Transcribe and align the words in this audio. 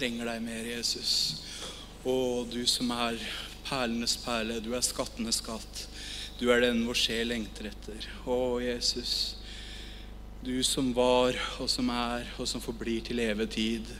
Trenger 0.00 0.30
deg 0.30 0.40
mer, 0.40 0.64
Jesus. 0.64 1.10
Å, 2.08 2.12
du 2.48 2.62
som 2.64 2.88
er 2.94 3.18
perlenes 3.66 4.14
perle, 4.22 4.54
du 4.64 4.70
er 4.72 4.80
skattenes 4.80 5.42
skatt. 5.42 5.82
Du 6.40 6.46
er 6.54 6.62
den 6.64 6.86
vår 6.86 6.96
sjel 6.96 7.28
lengter 7.28 7.68
etter. 7.68 8.06
Å, 8.24 8.38
Jesus. 8.64 9.12
Du 10.40 10.54
som 10.64 10.88
var, 10.96 11.36
og 11.60 11.68
som 11.68 11.92
er, 11.92 12.24
og 12.40 12.48
som 12.48 12.64
forblir 12.64 13.04
til 13.04 13.20
evig 13.20 13.50
tid. 13.58 13.92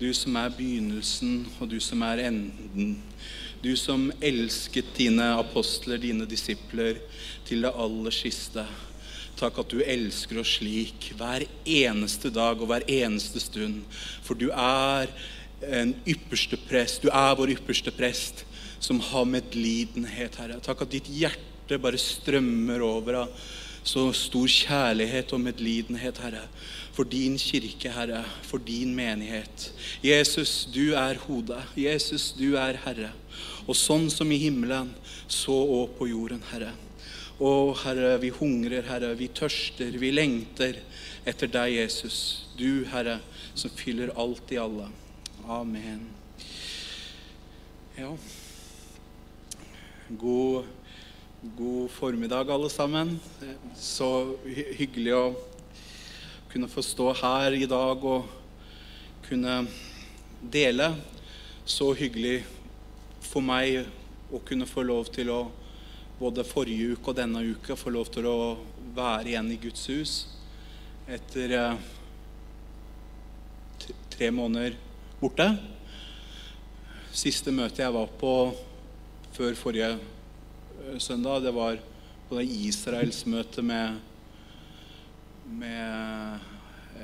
Du 0.00 0.08
som 0.18 0.34
er 0.42 0.50
begynnelsen, 0.56 1.46
og 1.60 1.70
du 1.70 1.78
som 1.78 2.02
er 2.08 2.24
enden. 2.24 2.96
Du 3.62 3.70
som 3.78 4.08
elsket 4.18 4.90
dine 4.98 5.30
apostler, 5.38 6.02
dine 6.02 6.26
disipler, 6.26 6.98
til 7.46 7.62
det 7.68 7.74
aller 7.86 8.18
siste. 8.18 8.66
Takk 9.38 9.62
at 9.62 9.70
du 9.70 9.78
elsker 9.84 10.40
oss 10.40 10.58
slik 10.58 11.10
hver 11.14 11.46
eneste 11.68 12.34
dag 12.34 12.58
og 12.58 12.70
hver 12.70 12.86
eneste 12.88 13.38
stund. 13.46 13.82
For 14.24 14.34
du 14.34 14.48
er 14.50 15.12
en 15.62 15.94
ypperste 16.06 16.58
prest. 16.68 17.02
Du 17.02 17.10
er 17.12 17.36
vår 17.38 17.54
ypperste 17.56 17.92
prest 17.94 18.44
som 18.82 19.00
har 19.00 19.28
medlidenhet, 19.28 20.36
Herre. 20.40 20.58
Takk 20.62 20.84
at 20.84 20.92
ditt 20.92 21.08
hjerte 21.10 21.78
bare 21.82 22.00
strømmer 22.00 22.84
over 22.84 23.22
av 23.24 23.46
så 23.86 24.08
stor 24.16 24.48
kjærlighet 24.50 25.30
og 25.34 25.44
medlidenhet, 25.44 26.18
Herre. 26.18 26.42
For 26.96 27.06
din 27.06 27.36
kirke, 27.38 27.92
Herre. 27.94 28.24
For 28.42 28.58
din 28.58 28.94
menighet. 28.96 29.70
Jesus, 30.02 30.66
du 30.74 30.96
er 30.98 31.20
hodet. 31.26 31.62
Jesus, 31.78 32.32
du 32.34 32.56
er 32.58 32.80
Herre. 32.82 33.12
Og 33.66 33.78
sånn 33.78 34.08
som 34.10 34.30
i 34.32 34.40
himmelen, 34.42 34.90
så 35.30 35.54
òg 35.54 35.94
på 36.00 36.10
jorden, 36.10 36.42
Herre. 36.50 36.72
Å, 37.36 37.50
Herre, 37.84 38.16
vi 38.18 38.32
hungrer, 38.34 38.86
Herre, 38.88 39.12
vi 39.18 39.28
tørster, 39.28 39.94
vi 40.00 40.10
lengter 40.14 40.80
etter 41.28 41.50
deg, 41.52 41.76
Jesus. 41.76 42.18
Du, 42.58 42.86
Herre, 42.90 43.20
som 43.54 43.70
fyller 43.76 44.14
alt 44.18 44.50
i 44.50 44.60
alle. 44.62 44.88
Amen. 45.48 46.08
Ja. 47.94 48.16
God, 50.08 50.64
god 51.42 51.90
formiddag, 51.90 52.50
alle 52.50 52.70
sammen. 52.70 53.20
Så 53.76 54.34
hyggelig 54.44 55.12
å 55.14 55.36
kunne 56.50 56.66
få 56.66 56.82
stå 56.82 57.12
her 57.20 57.54
i 57.54 57.68
dag 57.70 58.02
og 58.02 58.26
kunne 59.28 59.54
dele. 60.42 60.88
Så 61.62 61.92
hyggelig 61.94 62.40
for 63.22 63.46
meg 63.46 63.84
å 64.34 64.40
kunne 64.42 64.66
få 64.66 64.82
lov 64.82 65.12
til 65.14 65.30
å 65.30 65.38
både 66.18 66.42
forrige 66.48 66.96
uke 66.96 67.12
og 67.12 67.20
denne 67.20 67.44
uka 67.52 67.78
få 67.78 67.94
lov 67.94 68.10
til 68.10 68.26
å 68.26 68.40
være 68.98 69.30
igjen 69.30 69.54
i 69.54 69.60
Guds 69.62 69.86
hus 69.94 70.16
etter 71.06 71.54
eh, 71.54 71.86
tre 74.10 74.32
måneder 74.34 74.74
borte. 75.20 75.46
Siste 77.16 77.52
møte 77.54 77.80
jeg 77.80 77.94
var 77.94 78.10
på 78.20 78.32
før 79.36 79.56
forrige 79.56 79.94
eh, 79.96 80.98
søndag, 81.00 81.42
det 81.44 81.54
var 81.56 81.78
på 82.28 82.36
det 82.36 82.44
Israelsmøtet 82.66 83.64
med, 83.64 83.96
med 85.46 86.44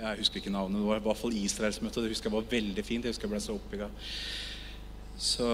Jeg 0.02 0.18
husker 0.18 0.40
ikke 0.40 0.52
navnet, 0.52 0.80
det 0.80 0.88
var 0.88 1.00
i 1.00 1.04
hvert 1.06 1.20
fall 1.20 1.36
Israelsmøtet. 1.36 2.02
Det 2.02 2.12
husker 2.12 2.28
jeg 2.28 2.36
var 2.36 2.50
veldig 2.50 2.84
fint. 2.84 3.04
Jeg 3.04 3.14
husker 3.14 3.28
jeg 3.28 3.34
ble 3.34 3.40
så 3.44 3.56
oppbygga. 3.56 3.88
Så 5.22 5.48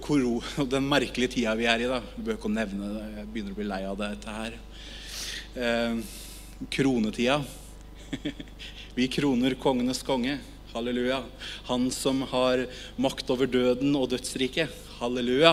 koro, 0.00 0.38
den 0.74 0.88
merkelige 0.88 1.36
tida 1.36 1.52
vi 1.58 1.68
er 1.70 1.84
i, 1.84 1.90
da 1.90 2.00
Vi 2.14 2.24
bør 2.24 2.38
ikke 2.38 2.50
å 2.50 2.54
nevne 2.54 2.90
det. 2.94 3.04
Jeg 3.18 3.28
begynner 3.34 3.54
å 3.54 3.60
bli 3.60 3.68
lei 3.68 3.82
av 3.90 4.00
dette 4.00 4.38
her. 4.38 4.58
Eh, 5.54 6.00
kronetida. 6.72 7.38
vi 8.98 9.10
kroner 9.12 9.58
kongenes 9.60 10.02
konge. 10.06 10.38
Halleluja. 10.74 11.22
Han 11.64 11.90
som 11.90 12.22
har 12.22 12.66
makt 12.98 13.28
over 13.30 13.46
døden 13.46 13.94
og 13.96 14.08
dødsriket. 14.10 14.72
Halleluja. 14.98 15.52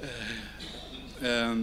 Eh, 0.00 0.30
eh, 1.28 1.58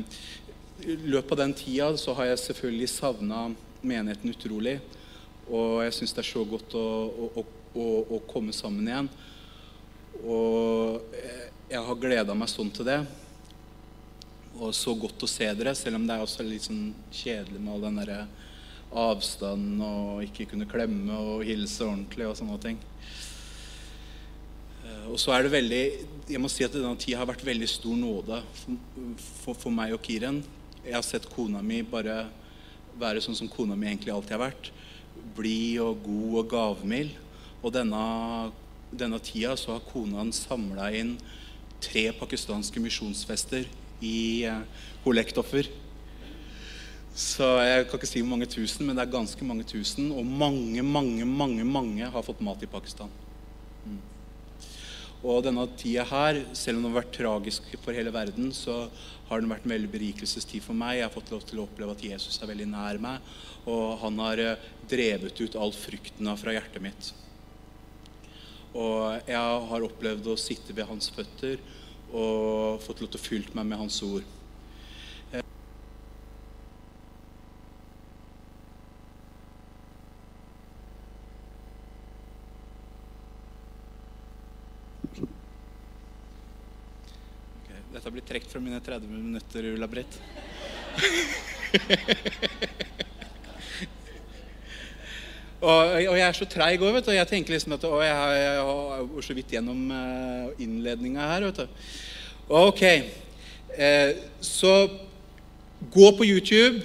I 0.85 0.95
løpet 1.09 1.31
av 1.33 1.37
den 1.43 1.53
tida 1.57 1.87
så 1.97 2.13
har 2.17 2.29
jeg 2.31 2.39
selvfølgelig 2.43 2.89
savna 2.89 3.47
menigheten 3.81 4.29
utrolig. 4.33 4.75
Og 5.49 5.81
jeg 5.87 5.93
syns 5.97 6.13
det 6.13 6.21
er 6.23 6.29
så 6.29 6.43
godt 6.45 6.75
å, 6.77 6.85
å, 7.41 7.43
å, 7.73 7.87
å 8.17 8.21
komme 8.29 8.53
sammen 8.53 8.87
igjen. 8.87 9.09
Og 10.21 11.01
jeg- 11.17 11.49
jeg 11.71 11.81
har 11.87 11.95
gleda 11.95 12.33
meg 12.35 12.49
sånn 12.49 12.69
til 12.73 12.85
det. 12.85 12.99
Og 14.59 14.73
så 14.75 14.93
godt 14.99 15.23
å 15.23 15.27
se 15.29 15.47
dere, 15.55 15.73
selv 15.75 15.95
om 15.95 16.05
det 16.05 16.13
er 16.17 16.21
også 16.25 16.43
litt 16.45 16.61
sånn 16.67 16.93
kjedelig 17.11 17.59
med 17.59 17.73
all 17.73 17.81
den 17.87 17.95
derre 18.01 18.27
avstanden 18.91 19.81
og 19.85 20.23
ikke 20.25 20.49
kunne 20.51 20.67
klemme 20.69 21.15
og 21.15 21.45
hilse 21.47 21.85
ordentlig 21.85 22.27
og 22.27 22.37
sånne 22.39 22.57
ting. 22.63 22.79
Eh, 24.85 25.05
Og 25.11 25.19
så 25.19 25.31
er 25.35 25.43
det 25.43 25.51
veldig 25.51 25.83
Jeg 26.31 26.39
må 26.39 26.49
si 26.51 26.63
at 26.63 26.73
denne 26.73 26.95
tida 26.99 27.17
har 27.19 27.27
vært 27.27 27.45
veldig 27.45 27.67
stor 27.67 27.95
nåde 27.95 28.41
for, 29.43 29.55
for 29.55 29.71
meg 29.71 29.93
og 29.93 30.01
Kiren. 30.01 30.43
Jeg 30.85 30.95
har 30.95 31.03
sett 31.03 31.27
kona 31.29 31.61
mi 31.61 31.81
bare 31.83 32.29
være 32.99 33.21
sånn 33.23 33.35
som 33.35 33.49
kona 33.51 33.75
mi 33.75 33.87
egentlig 33.87 34.13
alltid 34.13 34.37
har 34.37 34.45
vært. 34.47 34.71
Blid 35.35 35.79
og 35.83 36.03
god 36.05 36.37
og 36.39 36.49
gavmild. 36.51 37.11
Og 37.61 37.73
denne, 37.73 38.51
denne 38.91 39.19
tida 39.19 39.55
så 39.59 39.75
har 39.75 39.85
kona 39.91 40.23
samla 40.31 40.91
inn 40.97 41.17
tre 41.81 42.11
pakistanske 42.15 42.79
misjonsfester 42.81 43.67
i 44.01 44.43
eh, 44.47 44.63
kollektoffer. 45.03 45.67
Så 47.11 47.47
jeg 47.59 47.87
kan 47.89 47.99
ikke 47.99 48.07
si 48.07 48.21
hvor 48.23 48.31
mange 48.31 48.47
tusen, 48.49 48.85
men 48.87 48.95
det 48.95 49.03
er 49.03 49.11
ganske 49.13 49.45
mange 49.45 49.65
tusen. 49.67 50.11
Og 50.15 50.25
mange, 50.25 50.83
mange, 50.83 51.25
mange, 51.27 51.65
mange 51.67 52.07
har 52.07 52.25
fått 52.25 52.43
mat 52.45 52.63
i 52.63 52.69
Pakistan. 52.71 53.11
Og 55.21 55.43
denne 55.45 55.67
tida 55.77 56.01
her, 56.09 56.39
selv 56.57 56.79
om 56.79 56.87
den 56.87 56.95
har 56.95 57.03
vært 57.03 57.13
tragisk 57.13 57.67
for 57.83 57.93
hele 57.93 58.09
verden, 58.15 58.49
så 58.57 58.87
har 59.29 59.41
den 59.41 59.51
vært 59.51 59.67
en 59.67 59.75
veldig 59.75 59.91
berikelsestid 59.93 60.63
for 60.65 60.73
meg. 60.73 60.97
Jeg 60.97 61.05
har 61.05 61.13
fått 61.13 61.29
lov 61.35 61.43
til 61.45 61.61
å 61.61 61.67
oppleve 61.67 61.93
at 61.93 62.05
Jesus 62.07 62.39
er 62.41 62.49
veldig 62.49 62.71
nær 62.71 62.97
meg, 63.03 63.27
og 63.69 63.99
han 64.01 64.17
har 64.23 64.41
eh, 64.41 64.65
drevet 64.89 65.43
ut 65.43 65.59
all 65.61 65.75
frykten 65.77 66.31
fra 66.41 66.55
hjertet 66.57 66.81
mitt. 66.81 67.11
Og 68.71 69.27
jeg 69.27 69.61
har 69.69 69.85
opplevd 69.85 70.31
å 70.31 70.39
sitte 70.39 70.73
ved 70.73 70.87
hans 70.87 71.11
føtter 71.11 71.59
og 72.11 72.81
fått 72.83 73.01
lov 73.03 73.11
til 73.11 73.19
å 73.19 73.23
fylle 73.23 73.57
meg 73.57 73.67
med 73.67 73.83
hans 73.83 74.01
ord. 74.07 74.23
Ok, 87.61 87.69
Dette 87.91 88.11
blir 88.11 88.20
trukket 88.31 88.51
fra 88.53 88.61
mine 88.63 88.79
30 88.83 89.07
minutter, 89.11 89.61
Ulla 89.75 89.87
Britt. 89.91 90.13
og, 95.61 95.77
og 96.09 96.17
jeg 96.17 96.25
er 96.27 96.33
så 96.37 96.45
treig 96.49 96.81
òg, 96.81 96.93
vet 96.97 97.07
du. 97.09 97.13
Jeg 97.15 97.27
tenker 97.29 97.53
liksom 97.55 97.75
at 97.77 97.83
å, 97.87 97.89
jeg, 98.03 98.15
har- 98.15 98.39
jeg 98.39 98.57
så 99.27 99.33
vidt 99.37 99.53
gjennom 99.57 99.79
uh, 99.91 100.45
innledninga 100.63 101.21
her, 101.33 101.41
vet 101.49 101.57
du. 101.61 101.65
Ok. 102.51 102.81
Eh, 103.77 104.11
så 104.43 104.71
gå 105.93 106.07
på 106.17 106.23
YouTube. 106.27 106.77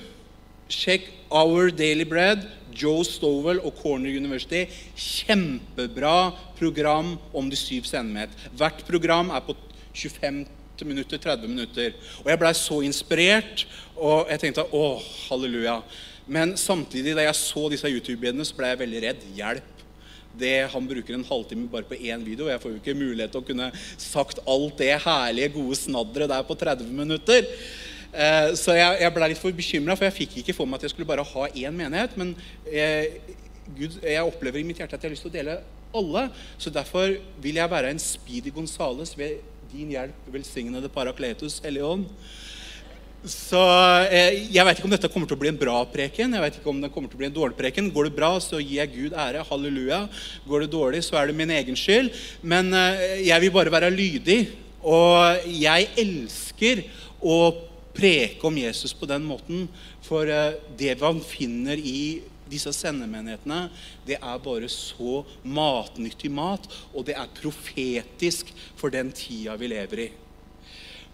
Sjekk 0.70 1.04
Our 1.30 1.70
Daily 1.74 2.04
Bread. 2.06 2.40
Joe 2.76 3.02
Stovell 3.08 3.58
og 3.64 3.74
Corner 3.80 4.10
University. 4.12 4.66
Kjempebra 4.94 6.32
program 6.58 7.14
om 7.34 7.48
de 7.50 7.56
syv 7.58 7.82
sendemhet. 7.88 8.30
Hvert 8.56 8.84
program 8.86 9.30
er 9.34 9.40
på 9.46 9.52
25 9.96 10.44
minutter, 10.84 11.18
30 11.18 11.48
minutter. 11.48 11.94
Og 12.24 12.28
jeg 12.28 12.40
blei 12.42 12.52
så 12.58 12.82
inspirert, 12.84 13.64
og 13.96 14.28
jeg 14.28 14.42
tenkte 14.42 14.66
å, 14.76 14.98
halleluja. 15.28 15.78
Men 16.26 16.56
samtidig, 16.58 17.14
da 17.16 17.24
jeg 17.24 17.38
så 17.38 17.68
disse 17.72 17.88
YouTube-videoene, 17.88 18.44
så 18.44 18.58
ble 18.58 18.72
jeg 18.72 18.82
veldig 18.82 19.02
redd. 19.06 19.24
Hjelp. 19.38 19.72
Det, 20.36 20.68
han 20.68 20.84
bruker 20.84 21.16
en 21.16 21.24
halvtime 21.24 21.70
bare 21.72 21.88
på 21.88 21.96
én 21.96 22.20
video. 22.26 22.50
Jeg 22.50 22.60
får 22.60 22.74
jo 22.74 22.80
ikke 22.82 22.98
mulighet 22.98 23.32
til 23.32 23.40
å 23.40 23.46
kunne 23.46 23.70
sagt 23.96 24.42
alt 24.44 24.76
det 24.82 24.92
herlige, 25.06 25.54
gode 25.54 25.78
snadderet 25.80 26.34
der 26.34 26.44
på 26.44 26.58
30 26.60 26.92
minutter. 26.92 27.48
Eh, 28.12 28.50
Så 28.58 28.76
jeg, 28.76 29.00
jeg 29.00 29.14
ble 29.14 29.30
litt 29.32 29.40
for 29.40 29.56
bekymra, 29.56 29.96
for 29.96 30.08
jeg 30.08 30.18
fikk 30.18 30.38
ikke 30.42 30.56
for 30.58 30.68
meg 30.68 30.80
at 30.80 30.88
jeg 30.88 30.92
skulle 30.96 31.08
bare 31.08 31.24
ha 31.24 31.48
én 31.48 31.78
menighet. 31.78 32.18
Men 32.20 32.34
eh, 32.68 33.16
Gud, 33.78 33.96
jeg 34.02 34.22
opplever 34.22 34.60
i 34.60 34.66
mitt 34.66 34.82
hjerte 34.82 34.98
at 34.98 35.02
jeg 35.02 35.10
har 35.10 35.16
lyst 35.16 35.24
til 35.26 35.32
å 35.32 35.38
dele 35.38 35.58
alle. 35.96 36.26
Så 36.58 36.72
derfor 36.74 37.16
vil 37.42 37.60
jeg 37.62 37.72
være 37.72 37.94
en 37.94 38.02
Speedy 38.02 38.52
Gonzales 38.54 39.14
ved 39.18 39.40
din 39.72 39.90
hjelp, 39.94 40.26
velsignede 40.32 40.90
Parakletus, 40.92 41.58
Hellige 41.64 41.86
Ånd. 41.86 42.06
Så 43.26 43.58
eh, 44.06 44.46
Jeg 44.54 44.62
vet 44.66 44.78
ikke 44.78 44.86
om 44.86 44.92
dette 44.92 45.10
kommer 45.10 45.26
til 45.26 45.34
å 45.38 45.40
bli 45.40 45.50
en 45.50 45.58
bra 45.58 45.80
preken. 45.90 46.36
Jeg 46.36 46.44
vet 46.44 46.58
ikke 46.60 46.70
om 46.70 46.82
det 46.82 46.92
kommer 46.94 47.10
til 47.10 47.18
å 47.18 47.22
bli 47.24 47.28
en 47.30 47.34
dårlig 47.34 47.58
preken. 47.58 47.90
Går 47.94 48.08
det 48.08 48.18
bra, 48.18 48.30
så 48.42 48.60
gir 48.60 48.78
jeg 48.78 48.92
Gud 48.94 49.16
ære. 49.18 49.42
Halleluja. 49.48 50.04
Går 50.46 50.64
det 50.64 50.70
dårlig, 50.74 51.02
så 51.06 51.18
er 51.18 51.30
det 51.30 51.38
min 51.38 51.54
egen 51.56 51.78
skyld. 51.78 52.12
Men 52.46 52.70
eh, 52.76 53.26
jeg 53.26 53.42
vil 53.42 53.54
bare 53.56 53.74
være 53.74 53.90
lydig. 53.94 54.40
Og 54.86 55.48
jeg 55.50 55.90
elsker 55.98 56.84
å 57.18 57.40
preke 57.96 58.46
om 58.46 58.60
Jesus 58.60 58.94
på 58.94 59.08
den 59.10 59.26
måten. 59.26 59.66
For 60.06 60.30
eh, 60.30 60.60
det 60.78 60.94
man 61.02 61.18
finner 61.24 61.80
i 61.80 62.22
disse 62.50 62.72
sendemenighetene, 62.74 63.66
det 64.06 64.18
er 64.20 64.44
bare 64.44 64.68
så 64.72 65.22
matnyttig 65.42 66.30
mat, 66.32 66.68
og 66.94 67.08
det 67.08 67.16
er 67.18 67.34
profetisk 67.40 68.52
for 68.76 68.92
den 68.94 69.12
tida 69.16 69.56
vi 69.60 69.72
lever 69.72 70.06
i. 70.06 70.12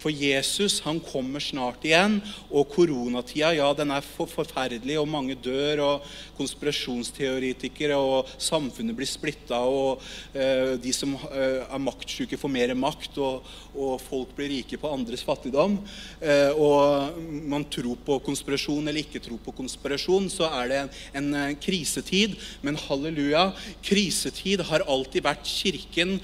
For 0.03 0.11
Jesus 0.11 0.81
han 0.83 0.97
kommer 0.99 1.39
snart 1.39 1.85
igjen, 1.87 2.17
og 2.51 2.67
koronatida 2.73 3.53
ja, 3.55 3.69
den 3.77 3.93
er 3.95 4.03
for 4.03 4.27
forferdelig, 4.27 4.97
og 4.99 5.07
mange 5.07 5.37
dør, 5.39 5.79
og 5.85 6.07
konspirasjonsteoretikere, 6.35 7.95
og 7.95 8.27
samfunnet 8.35 8.97
blir 8.97 9.07
splitta, 9.07 9.61
og 9.63 10.03
eh, 10.35 10.75
de 10.83 10.91
som 10.95 11.13
eh, 11.29 11.61
er 11.63 11.83
maktsjuke, 11.83 12.39
får 12.39 12.51
mer 12.51 12.73
makt, 12.75 13.15
og, 13.23 13.47
og, 13.71 13.93
folk 14.03 14.33
blir 14.35 14.51
rike 14.51 14.79
på 14.81 14.91
andres 14.91 15.23
fattigdom. 15.23 15.77
Eh, 16.19 16.51
og 16.51 17.21
man 17.47 17.63
tror 17.71 18.01
på 18.03 18.19
konspirasjon 18.25 18.83
eller 18.83 19.05
ikke 19.05 19.23
tror 19.23 19.39
på 19.45 19.55
konspirasjon, 19.55 20.27
så 20.33 20.49
er 20.59 20.73
det 20.73 20.81
en, 21.15 21.29
en 21.45 21.61
krisetid. 21.63 22.35
Men 22.65 22.79
halleluja, 22.89 23.53
krisetid 23.85 24.65
har 24.67 24.83
alltid 24.83 25.23
vært 25.23 25.47
kirken, 25.47 26.17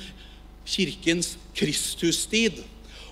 kirkens 0.67 1.37
Kristustid. 1.59 2.59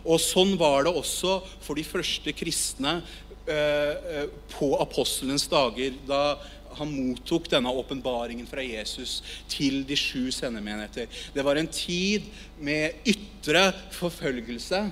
Og 0.07 0.21
sånn 0.23 0.55
var 0.59 0.87
det 0.87 0.93
også 0.95 1.39
for 1.63 1.77
de 1.77 1.83
første 1.87 2.31
kristne 2.35 2.99
eh, 3.47 3.93
eh, 4.17 4.29
på 4.55 4.71
apostelens 4.79 5.47
dager, 5.51 5.97
da 6.07 6.37
han 6.77 6.91
mottok 6.93 7.49
denne 7.49 7.71
åpenbaringen 7.73 8.47
fra 8.49 8.63
Jesus 8.63 9.19
til 9.49 9.81
de 9.87 9.97
sju 9.97 10.29
sendemenigheter. 10.33 11.09
Det 11.33 11.45
var 11.45 11.59
en 11.59 11.69
tid 11.71 12.27
med 12.61 13.01
ytre 13.07 13.71
forfølgelse 13.97 14.83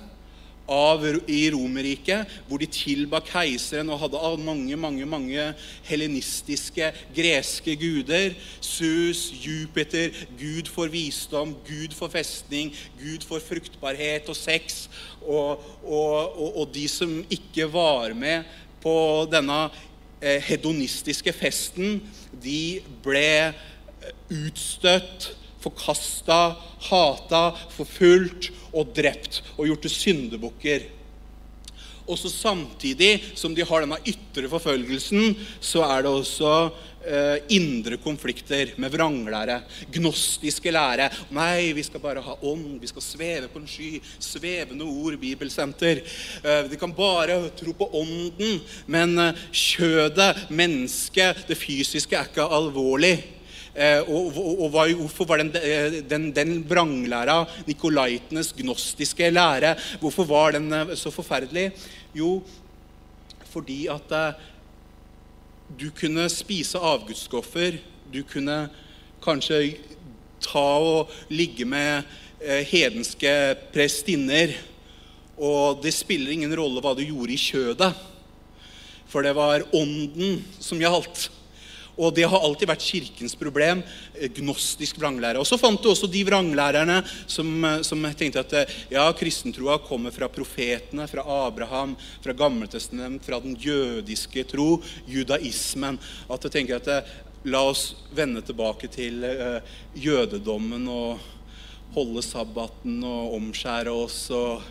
av, 0.67 1.03
i 1.29 1.45
Romerriket, 1.53 2.29
hvor 2.47 2.61
de 2.61 2.67
tilba 2.69 3.21
keiseren 3.25 3.91
og 3.93 4.01
hadde 4.01 4.21
mange 4.45 4.77
mange, 4.79 5.05
mange 5.05 5.45
helenistiske, 5.85 6.91
greske 7.15 7.75
guder. 7.79 8.33
Sus, 8.59 9.29
Jupiter, 9.45 10.11
Gud 10.39 10.69
for 10.71 10.91
visdom, 10.91 11.55
Gud 11.67 11.93
for 11.97 12.09
festning, 12.09 12.73
Gud 12.99 13.25
for 13.27 13.39
fruktbarhet 13.43 14.29
og 14.29 14.37
sex. 14.37 14.87
Og, 15.21 15.61
og, 15.83 16.41
og, 16.41 16.57
og 16.61 16.69
de 16.73 16.87
som 16.89 17.17
ikke 17.29 17.69
var 17.71 18.13
med 18.17 18.45
på 18.81 18.95
denne 19.31 19.67
eh, 20.21 20.41
hedonistiske 20.45 21.33
festen, 21.33 21.99
de 22.41 22.81
ble 23.05 23.25
eh, 23.49 24.13
utstøtt 24.33 25.33
forkasta, 25.65 26.55
hata, 26.91 27.47
forfulgt 27.73 28.51
og 28.75 28.91
drept 28.95 29.41
og 29.55 29.65
gjort 29.69 29.85
til 29.87 29.95
syndebukker. 29.95 30.91
Og 32.05 32.19
så 32.21 32.29
samtidig 32.29 33.17
som 33.37 33.55
de 33.57 33.65
har 33.65 33.81
denne 33.81 33.97
ytre 34.05 34.49
forfølgelsen, 34.49 35.33
så 35.57 35.81
er 35.87 36.03
det 36.05 36.11
også 36.11 36.51
eh, 37.01 37.39
indre 37.57 37.97
konflikter 38.01 38.75
med 38.77 38.93
vranglære. 38.93 39.57
Gnostiske 39.95 40.73
lære. 40.73 41.09
Nei, 41.33 41.71
vi 41.73 41.85
skal 41.85 42.03
bare 42.03 42.21
ha 42.21 42.37
ånd. 42.45 42.77
Vi 42.81 42.91
skal 42.91 43.05
sveve 43.05 43.49
på 43.49 43.61
en 43.61 43.69
sky. 43.69 43.97
Svevende 44.21 44.85
ord, 44.85 45.17
bibelsenter. 45.21 46.03
Eh, 46.43 46.69
de 46.69 46.77
kan 46.77 46.93
bare 46.93 47.39
tro 47.57 47.73
på 47.73 47.89
ånden. 47.97 48.61
Men 48.85 49.17
eh, 49.25 49.45
kjødet, 49.49 50.45
mennesket, 50.53 51.47
det 51.49 51.57
fysiske 51.57 52.19
er 52.19 52.29
ikke 52.29 52.45
alvorlig. 52.59 53.17
Eh, 53.75 54.07
og, 54.07 54.37
og, 54.39 54.61
og 54.63 54.93
hvorfor 54.95 55.27
var 55.27 55.41
den, 55.41 55.49
eh, 55.59 55.97
den, 56.07 56.29
den 56.31 56.61
vranglæra, 56.63 57.41
nikolaitenes 57.67 58.53
gnostiske 58.55 59.27
lære, 59.33 59.73
hvorfor 59.99 60.23
var 60.29 60.55
den 60.55 60.71
eh, 60.71 60.93
så 60.95 61.11
forferdelig? 61.11 61.73
Jo, 62.15 62.39
fordi 63.51 63.87
at 63.91 64.13
du 65.79 65.89
kunne 65.91 66.29
spise 66.31 66.79
avgudsskoffer. 66.79 67.81
Du 68.13 68.21
kunne 68.23 68.69
kanskje 69.23 69.77
ta 70.43 70.63
og 70.79 71.11
ligge 71.29 71.65
med 71.67 72.03
hedenske 72.69 73.31
prestinner. 73.73 74.53
Og 75.35 75.81
det 75.83 75.95
spiller 75.95 76.31
ingen 76.31 76.55
rolle 76.55 76.83
hva 76.83 76.93
du 76.95 77.03
gjorde 77.03 77.35
i 77.35 77.39
kjødet, 77.39 77.91
for 79.07 79.23
det 79.25 79.33
var 79.35 79.65
ånden 79.75 80.43
som 80.59 80.79
gjaldt. 80.79 81.29
Og 81.95 82.11
det 82.15 82.27
har 82.27 82.43
alltid 82.43 82.67
vært 82.67 82.83
kirkens 82.83 83.35
problem. 83.39 83.81
Eh, 84.13 84.29
gnostisk 84.35 84.99
vranglære. 84.99 85.39
Og 85.39 85.47
så 85.47 85.59
fant 85.59 85.81
du 85.81 85.89
også 85.91 86.09
de 86.11 86.23
vranglærerne 86.27 87.01
som, 87.27 87.51
eh, 87.63 87.81
som 87.87 88.03
tenkte 88.17 88.43
at 88.43 88.53
eh, 88.53 88.73
ja, 88.91 89.05
kristentroa 89.15 89.79
kommer 89.79 90.11
fra 90.11 90.27
profetene, 90.27 91.07
fra 91.07 91.23
Abraham, 91.47 91.95
fra 92.23 92.33
Gammeltestament, 92.33 93.23
fra 93.23 93.39
den 93.39 93.55
jødiske 93.55 94.43
tro, 94.51 94.81
judaismen. 95.07 95.99
At 96.29 96.43
jeg 96.43 96.51
tenker 96.51 96.81
at 96.81 97.15
la 97.45 97.61
oss 97.69 97.93
vende 98.15 98.41
tilbake 98.41 98.89
til 98.89 99.21
jødedommen 99.93 100.87
og 100.89 101.19
holde 101.93 102.23
sabbaten 102.25 103.03
og 103.05 103.35
omskjære 103.37 103.93
oss. 103.93 104.29
og 104.31 104.63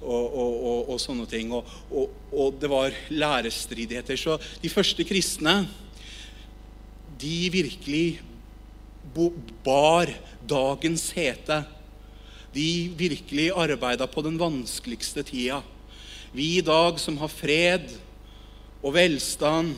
og, 0.00 0.32
og, 0.32 0.52
og, 0.64 0.90
og, 0.94 1.00
sånne 1.00 1.26
ting. 1.28 1.50
Og, 1.52 2.54
det 2.56 2.70
var 2.72 2.94
lærestridigheter. 3.12 4.16
Så 4.16 4.38
de 4.62 4.70
første 4.72 5.04
kristne 5.04 5.66
de 7.20 7.50
virkelig 7.52 8.20
bar 9.64 10.10
dagens 10.48 11.10
hete. 11.16 11.62
De 12.54 12.90
virkelig 12.98 13.50
arbeida 13.54 14.06
på 14.10 14.22
den 14.26 14.38
vanskeligste 14.40 15.22
tida. 15.26 15.60
Vi 16.32 16.56
i 16.58 16.64
dag 16.64 16.98
som 17.02 17.18
har 17.18 17.30
fred 17.30 17.90
og 18.80 18.94
velstand 18.94 19.74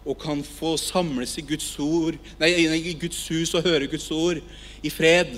og 0.00 0.16
kan 0.20 0.40
få 0.44 0.74
samles 0.80 1.36
i 1.38 1.44
Guds, 1.44 1.68
ord, 1.78 2.16
nei, 2.40 2.50
i 2.56 2.94
Guds 2.96 3.20
hus 3.28 3.52
og 3.54 3.66
høre 3.66 3.88
Guds 3.90 4.08
ord 4.10 4.40
i 4.82 4.92
fred, 4.92 5.36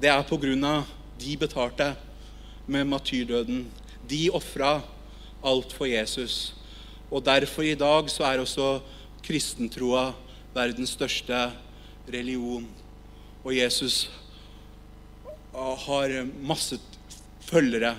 det 0.00 0.10
er 0.10 0.24
på 0.26 0.38
grunn 0.40 0.64
av 0.66 0.88
de 1.20 1.36
betalte 1.38 1.92
med 2.70 2.88
matyrdøden. 2.88 3.66
De 4.08 4.24
ofra 4.34 4.80
alt 5.44 5.74
for 5.76 5.86
Jesus. 5.86 6.54
Og 7.10 7.22
derfor 7.24 7.66
i 7.66 7.78
dag 7.78 8.10
så 8.10 8.26
er 8.26 8.42
også 8.42 8.80
kristentroa 9.22 10.10
verdens 10.54 10.94
største 10.96 11.40
religion. 12.10 12.66
Og 13.44 13.54
Jesus 13.56 14.08
har 15.54 16.14
masse 16.44 16.78
følgere. 17.48 17.96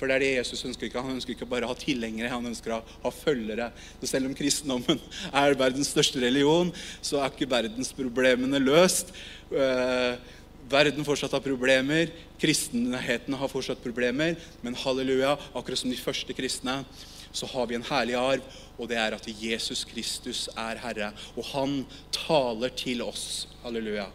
For 0.00 0.08
det 0.08 0.16
er 0.16 0.22
det 0.24 0.30
Jesus 0.38 0.64
ønsker 0.64 0.88
ikke. 0.88 1.02
Han 1.04 1.18
ønsker 1.18 1.34
ikke 1.34 1.48
bare 1.48 1.68
å 1.68 1.72
ha 1.74 1.76
tilhengere, 1.76 2.32
han 2.32 2.48
ønsker 2.48 2.72
å 2.72 2.80
ha 3.02 3.12
følgere. 3.12 3.68
Så 4.00 4.14
selv 4.14 4.30
om 4.30 4.36
kristendommen 4.36 5.00
er 5.42 5.58
verdens 5.60 5.92
største 5.92 6.22
religion, 6.22 6.72
så 7.04 7.20
er 7.20 7.32
ikke 7.32 7.50
verdensproblemene 7.50 8.62
løst. 8.62 9.12
Uh, 9.52 10.16
verden 10.70 11.04
fortsatt 11.04 11.34
har 11.36 11.44
problemer, 11.44 12.12
kristenheten 12.40 13.36
har 13.36 13.52
fortsatt 13.52 13.82
problemer, 13.84 14.38
men 14.64 14.78
halleluja, 14.78 15.34
akkurat 15.52 15.82
som 15.82 15.92
de 15.92 16.00
første 16.00 16.36
kristne, 16.36 16.80
så 17.32 17.46
har 17.46 17.66
vi 17.66 17.74
en 17.78 17.86
herlig 17.86 18.16
arv, 18.18 18.56
og 18.78 18.88
det 18.90 18.96
er 18.98 19.14
at 19.14 19.28
Jesus 19.28 19.84
Kristus 19.84 20.48
er 20.58 20.80
Herre. 20.82 21.12
Og 21.36 21.44
han 21.52 21.76
taler 22.14 22.72
til 22.74 23.02
oss. 23.04 23.46
Halleluja. 23.62 24.08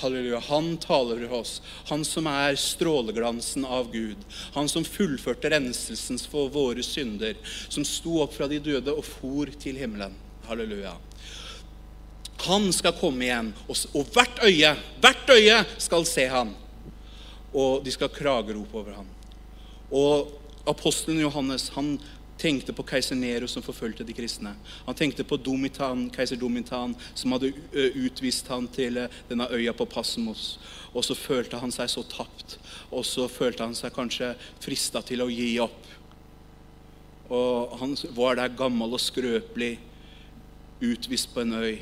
Halleluja. 0.00 0.40
Han 0.50 0.74
taler 0.82 1.22
til 1.22 1.34
oss. 1.38 1.58
Han 1.88 2.04
som 2.04 2.28
er 2.28 2.58
stråleglansen 2.60 3.64
av 3.64 3.92
Gud. 3.92 4.20
Han 4.56 4.68
som 4.68 4.84
fullførte 4.84 5.52
renselsen 5.54 6.20
for 6.28 6.50
våre 6.52 6.84
synder. 6.84 7.38
Som 7.68 7.86
sto 7.88 8.18
opp 8.24 8.34
fra 8.36 8.50
de 8.50 8.60
døde 8.60 8.92
og 8.92 9.06
for 9.06 9.48
til 9.62 9.80
himmelen. 9.80 10.16
Halleluja. 10.50 10.96
Han 12.48 12.68
skal 12.72 12.94
komme 12.94 13.26
igjen, 13.26 13.48
og 13.66 14.12
hvert 14.14 14.38
øye, 14.46 14.70
hvert 15.02 15.30
øye 15.34 15.56
skal 15.82 16.04
se 16.06 16.28
han. 16.30 16.52
Og 17.50 17.82
de 17.84 17.90
skal 17.90 18.12
kragerope 18.14 18.78
over 18.78 19.00
han. 19.00 19.08
Og 19.90 20.30
apostelen 20.68 21.20
Johannes 21.24 21.68
han 21.74 21.96
tenkte 22.38 22.72
på 22.72 22.84
keiser 22.86 23.18
Nero 23.18 23.48
som 23.50 23.64
forfulgte 23.64 24.06
de 24.06 24.14
kristne. 24.14 24.54
Han 24.86 24.96
tenkte 24.98 25.26
på 25.26 25.36
Domitan, 25.42 26.06
keiser 26.14 26.38
Domitan 26.38 26.94
som 27.14 27.34
hadde 27.34 27.52
utvist 27.72 28.48
han 28.52 28.68
til 28.74 29.00
denne 29.28 29.48
øya 29.50 29.74
på 29.76 29.88
Passmos. 29.90 30.58
Og 30.94 31.04
så 31.04 31.16
følte 31.18 31.60
han 31.60 31.74
seg 31.74 31.90
så 31.92 32.04
tapt. 32.08 32.58
Og 32.90 33.04
så 33.06 33.26
følte 33.28 33.66
han 33.66 33.76
seg 33.76 33.94
kanskje 33.96 34.32
frista 34.62 35.02
til 35.02 35.24
å 35.24 35.30
gi 35.32 35.50
opp. 35.62 35.82
Og 37.28 37.76
han 37.82 37.96
var 38.16 38.38
der 38.38 38.54
gammel 38.56 38.96
og 38.96 39.02
skrøpelig, 39.02 39.76
utvist 40.78 41.34
på 41.34 41.42
en 41.42 41.58
øy. 41.58 41.76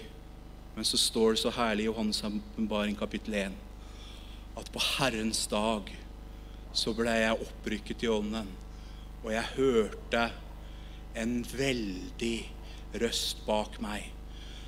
Men 0.75 0.85
så 0.89 0.99
står 0.99 1.37
det 1.37 1.45
så 1.45 1.53
herlig 1.53 1.85
i 1.85 1.89
Johannes' 1.91 2.25
åpenbaring 2.25 2.97
kapittel 2.99 3.35
1 3.45 3.63
at 4.57 4.73
på 4.73 4.81
Herrens 4.81 5.45
dag 5.53 5.91
så 6.77 6.93
ble 6.97 7.13
jeg 7.13 7.45
opprykket 7.45 8.05
i 8.05 8.09
ånden, 8.13 8.49
og 9.25 9.31
jeg 9.33 9.53
hørte 9.57 10.23
en 11.16 11.40
veldig 11.49 12.37
røst 13.02 13.42
bak 13.46 13.80
meg, 13.82 14.11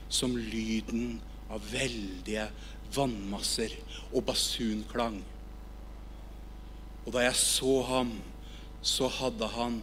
som 0.09 0.37
lyden 0.37 1.19
av 1.53 1.65
veldige 1.73 2.49
vannmasser 2.95 3.75
og 4.13 4.25
basunklang. 4.29 5.21
Og 7.05 7.15
da 7.15 7.25
jeg 7.25 7.39
så 7.41 7.75
ham, 7.89 8.13
så 8.85 9.09
hadde 9.11 9.49
han 9.55 9.79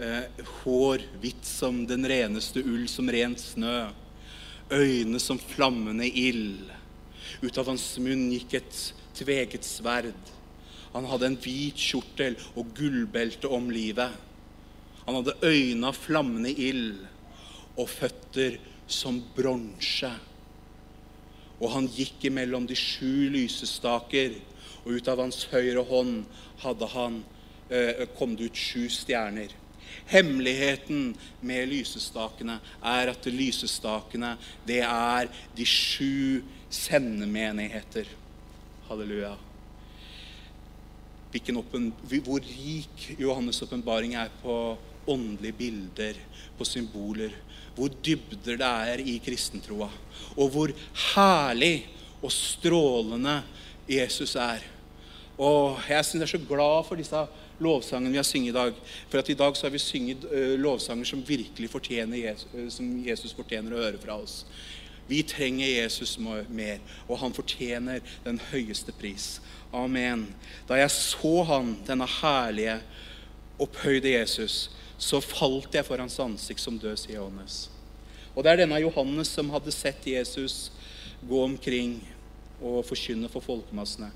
eh, 0.00 0.28
hår 0.62 1.04
hvitt 1.22 1.44
som 1.46 1.82
den 1.88 2.06
reneste 2.08 2.62
ull, 2.64 2.86
som 2.88 3.10
rent 3.12 3.40
snø. 3.40 3.90
øyne 4.72 5.20
som 5.20 5.38
flammende 5.38 6.06
ild. 6.08 6.70
Ut 7.42 7.58
av 7.58 7.66
hans 7.68 7.98
munn 8.00 8.30
gikk 8.32 8.54
et 8.56 8.76
tveget 9.12 9.66
sverd. 9.68 10.16
Han 10.94 11.04
hadde 11.10 11.26
en 11.28 11.36
hvit 11.36 11.76
kjortel 11.76 12.38
og 12.56 12.72
gullbelte 12.76 13.50
om 13.52 13.68
livet. 13.70 14.08
Han 15.06 15.18
hadde 15.18 15.38
øyne 15.42 15.88
av 15.90 15.98
flammende 15.98 16.52
ild 16.52 17.00
og 17.76 17.88
føtter 17.90 18.58
som 18.86 19.18
bronse. 19.36 20.10
Og 21.62 21.70
han 21.74 21.88
gikk 21.90 22.26
imellom 22.28 22.66
de 22.66 22.76
sju 22.78 23.30
lysestaker, 23.32 24.34
og 24.82 24.98
ut 24.98 25.08
av 25.10 25.22
hans 25.22 25.44
høyre 25.52 25.82
hånd 25.86 26.24
hadde 26.62 26.86
han, 26.94 27.24
eh, 27.70 28.06
kom 28.18 28.36
det 28.36 28.50
ut 28.50 28.56
sju 28.56 28.88
stjerner. 28.90 29.50
Hemmeligheten 30.06 31.14
med 31.40 31.68
lysestakene 31.68 32.58
er 32.82 33.12
at 33.12 33.26
lysestakene, 33.26 34.36
det 34.66 34.82
er 34.82 35.28
de 35.56 35.64
sju 35.64 36.42
sendemenigheter. 36.70 38.06
Halleluja. 38.88 39.36
Oppen, 41.56 41.92
hvor 42.02 42.40
rik 42.44 43.16
Johannes' 43.18 43.62
åpenbaring 43.64 44.14
er 44.14 44.28
på 44.42 44.76
åndelige 45.06 45.58
bilder, 45.58 46.20
på 46.58 46.64
symboler. 46.64 47.32
Hvor 47.74 47.88
dybder 48.04 48.58
det 48.60 48.68
er 48.68 49.00
i 49.00 49.16
kristentroa. 49.24 49.88
Og 50.36 50.48
hvor 50.52 50.72
herlig 51.14 51.86
og 52.22 52.32
strålende 52.32 53.40
Jesus 53.88 54.36
er. 54.36 54.62
Og 55.38 55.80
jeg 55.88 56.04
synes 56.04 56.20
jeg 56.20 56.28
er 56.28 56.38
så 56.38 56.48
glad 56.48 56.84
for 56.86 57.00
disse 57.00 57.24
lovsangene 57.62 58.12
vi 58.12 58.20
har 58.20 58.26
sunget 58.26 58.52
i 58.52 58.56
dag. 58.56 58.74
For 59.08 59.18
at 59.18 59.28
i 59.28 59.38
dag 59.38 59.56
så 59.56 59.66
har 59.66 59.72
vi 59.72 59.78
synget 59.78 60.24
uh, 60.24 60.60
lovsanger 60.60 61.04
som 61.04 61.24
virkelig 61.28 61.70
fortjener 61.70 62.16
Jesus, 62.16 62.74
som 62.74 62.92
Jesus 63.06 63.34
fortjener 63.34 63.74
å 63.74 63.82
høre 63.82 64.02
fra 64.02 64.18
oss. 64.20 64.42
Vi 65.08 65.22
trenger 65.26 65.66
Jesus 65.66 66.14
mer, 66.18 66.78
og 67.08 67.18
han 67.18 67.34
fortjener 67.34 68.00
den 68.24 68.38
høyeste 68.52 68.94
pris. 68.96 69.40
Amen. 69.74 70.28
Da 70.68 70.78
jeg 70.78 70.92
så 70.94 71.42
han, 71.48 71.74
denne 71.86 72.06
herlige, 72.20 72.78
opphøyde 73.60 74.14
Jesus, 74.14 74.70
så 75.02 75.18
falt 75.24 75.74
jeg 75.74 75.86
for 75.86 75.98
hans 75.98 76.20
ansikt 76.22 76.62
som 76.62 76.78
død, 76.78 76.94
sier 77.00 77.18
Johannes. 77.18 77.64
Og 78.32 78.44
det 78.44 78.52
er 78.52 78.62
denne 78.62 78.78
Johannes 78.80 79.32
som 79.34 79.50
hadde 79.52 79.74
sett 79.74 80.06
Jesus 80.06 80.70
gå 81.26 81.40
omkring 81.42 81.96
og 82.62 82.84
forkynne 82.86 83.30
for 83.32 83.44
folkemassene. 83.44 84.12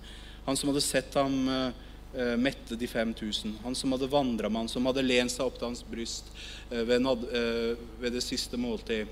Han 0.47 0.57
som 0.57 0.71
hadde 0.71 0.85
sett 0.85 1.19
ham 1.19 1.35
uh, 1.51 2.37
mette 2.39 2.79
de 2.79 2.87
5000. 2.87 3.59
Han 3.65 3.75
som 3.75 3.97
hadde 3.97 4.11
vandra 4.13 4.49
med 4.49 4.63
han, 4.63 4.71
som 4.71 4.87
hadde 4.87 5.03
lent 5.03 5.35
seg 5.35 5.49
opp 5.49 5.59
til 5.59 5.73
hans 5.73 5.83
bryst 5.83 6.31
uh, 6.71 6.85
ved, 6.87 7.03
uh, 7.03 7.75
ved, 7.99 8.13
det 8.15 8.23
siste 8.25 8.61
måltid. 8.61 9.11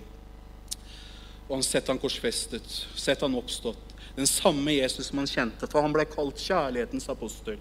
Og 1.49 1.57
han 1.59 1.67
sett 1.67 1.91
han 1.91 2.01
korsfestet, 2.01 2.71
sett 2.95 3.27
han 3.27 3.35
oppstått. 3.37 3.91
Den 4.15 4.31
samme 4.31 4.79
Jesus 4.79 5.11
som 5.11 5.19
han 5.21 5.29
kjente, 5.29 5.67
for 5.67 5.83
han 5.83 5.93
ble 5.93 6.07
kalt 6.07 6.39
kjærlighetens 6.39 7.11
apostel. 7.11 7.59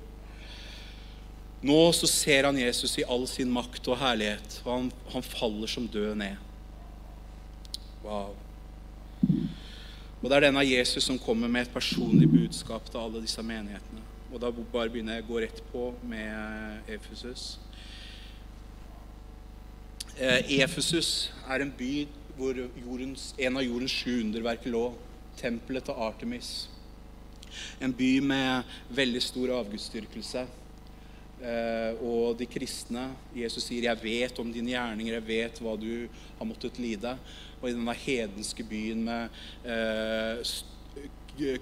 Nå 1.63 1.79
så 1.95 2.07
ser 2.11 2.43
han 2.43 2.57
Jesus 2.59 2.97
i 2.99 3.05
all 3.07 3.23
sin 3.31 3.51
makt 3.51 3.85
og 3.87 3.95
herlighet, 4.01 4.57
og 4.65 4.71
han, 4.73 4.87
han 5.13 5.23
faller 5.23 5.69
som 5.71 5.85
død 5.87 6.17
ned. 6.19 6.35
Wow. 8.03 8.33
Og 10.19 10.25
Det 10.27 10.35
er 10.35 10.43
denne 10.45 10.63
Jesus 10.67 11.07
som 11.07 11.19
kommer 11.19 11.47
med 11.47 11.65
et 11.65 11.71
personlig 11.71 12.27
budskap 12.31 12.89
til 12.91 12.99
alle 12.99 13.21
disse 13.23 13.43
menighetene. 13.43 14.03
Og 14.33 14.41
Da 14.41 14.49
bare 14.51 14.89
begynner 14.91 15.17
jeg 15.17 15.23
å 15.23 15.29
gå 15.29 15.39
rett 15.43 15.61
på 15.71 15.85
med 16.03 16.89
Efesus. 16.91 17.45
Eh, 20.17 20.59
Efesus 20.59 21.31
er 21.47 21.63
en 21.63 21.71
by 21.77 21.93
hvor 22.35 22.57
jordens, 22.57 23.31
en 23.37 23.57
av 23.57 23.63
jordens 23.63 23.93
sju 23.93 24.19
underverk 24.19 24.67
lå. 24.67 24.83
Tempelet 25.39 25.87
til 25.87 26.01
Artemis. 26.07 26.51
En 27.81 27.93
by 27.93 28.11
med 28.19 28.75
veldig 28.89 29.21
stor 29.23 29.55
avgudsdyrkelse. 29.61 30.45
Eh, 31.43 31.99
og 31.99 32.37
de 32.39 32.47
kristne 32.47 33.09
Jesus 33.35 33.65
sier, 33.67 33.83
'Jeg 33.83 33.99
vet 34.03 34.39
om 34.39 34.51
dine 34.51 34.71
gjerninger, 34.71 35.13
jeg 35.13 35.27
vet 35.27 35.59
hva 35.59 35.75
du 35.75 36.07
har 36.39 36.47
måttet 36.47 36.79
lide' 36.79 37.17
og 37.63 37.69
i 37.69 37.73
denne 37.73 37.95
hedenske 37.95 38.63
byen 38.67 39.03
med 39.07 39.29
eh, 39.63 40.53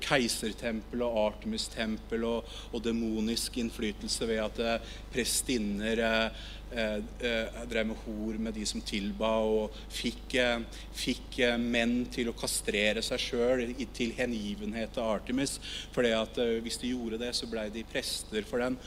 keisertempel 0.01 1.03
og 1.05 1.17
Artemis-tempel 1.21 2.25
og, 2.27 2.49
og, 2.71 2.81
demonisk 2.83 3.57
innflytelse 3.61 4.27
ved 4.27 4.41
at 4.43 4.59
eh, 4.65 4.89
prestinner 5.13 6.01
eh, 6.03 6.41
eh, 6.75 7.61
drev 7.71 7.91
med 7.91 8.01
hor 8.03 8.41
med 8.47 8.57
de 8.57 8.65
som 8.67 8.83
tilba, 8.83 9.31
og 9.45 9.77
fikk, 9.93 10.35
eh, 10.41 10.83
fikk 10.97 11.39
menn 11.61 12.01
til 12.11 12.31
å 12.31 12.35
kastrere 12.37 13.03
seg 13.05 13.23
sjøl 13.29 13.65
til 13.95 14.13
hengivenhet 14.17 14.93
til 14.97 15.07
Artemis. 15.07 15.57
For 15.95 16.07
at 16.09 16.41
hvis 16.65 16.81
de 16.81 16.91
gjorde 16.91 17.21
det, 17.21 17.33
så 17.37 17.49
blei 17.49 17.69
de 17.71 17.87
prester 17.87 18.47
for 18.47 18.65
den. 18.65 18.79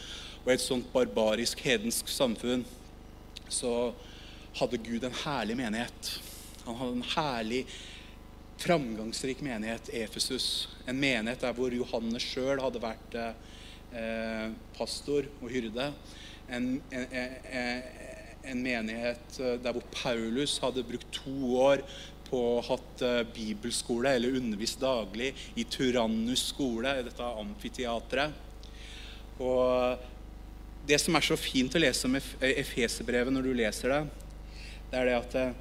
Og 0.44 0.50
i 0.52 0.58
et 0.58 0.60
sånt 0.60 0.90
barbarisk, 0.92 1.62
hedensk 1.64 2.10
samfunn 2.12 2.66
så 3.48 3.94
hadde 4.58 4.80
Gud 4.84 5.06
en 5.06 5.16
herlig 5.24 5.56
menighet. 5.56 6.10
Han 6.66 6.76
hadde 6.76 6.98
en 6.98 7.10
herlig, 7.14 7.62
framgangsrik 8.60 9.40
menighet, 9.44 9.88
Efesus. 9.96 10.68
En 10.86 11.00
menighet 11.00 11.42
der 11.42 11.56
hvor 11.56 11.72
Johannes 11.74 12.28
sjøl 12.28 12.60
hadde 12.62 12.82
vært 12.82 13.16
eh, 13.18 14.52
pastor 14.76 15.26
og 15.40 15.48
hyrde. 15.50 15.90
En, 16.52 16.68
en, 16.92 17.06
en, 17.08 17.82
en, 18.44 18.62
menighet 18.62 19.40
eh, 19.40 19.56
der 19.64 19.74
hvor 19.74 19.88
Paulus 19.96 20.58
hadde 20.62 20.84
brukt 20.86 21.08
to 21.24 21.56
år 21.64 21.82
på 22.28 22.40
å 22.54 22.64
hatt 22.68 23.04
eh, 23.04 23.22
bibelskole, 23.32 24.12
eller 24.12 24.36
undervist 24.36 24.84
daglig 24.84 25.32
i 25.56 25.64
Tyrannus 25.64 26.50
skole, 26.52 26.98
i 27.00 27.06
dette 27.08 27.36
amfiteatret. 27.44 28.42
Og 29.42 30.12
det 30.86 30.98
som 31.00 31.16
er 31.16 31.24
så 31.24 31.36
fint 31.40 31.74
å 31.74 31.80
lese 31.80 32.08
om 32.08 32.16
Efeserbrevet 32.18 33.32
når 33.32 33.46
du 33.48 33.54
leser 33.56 33.92
det, 33.94 34.00
det 34.90 35.00
er 35.00 35.08
det 35.08 35.16
at 35.18 35.36
eh, 35.40 35.54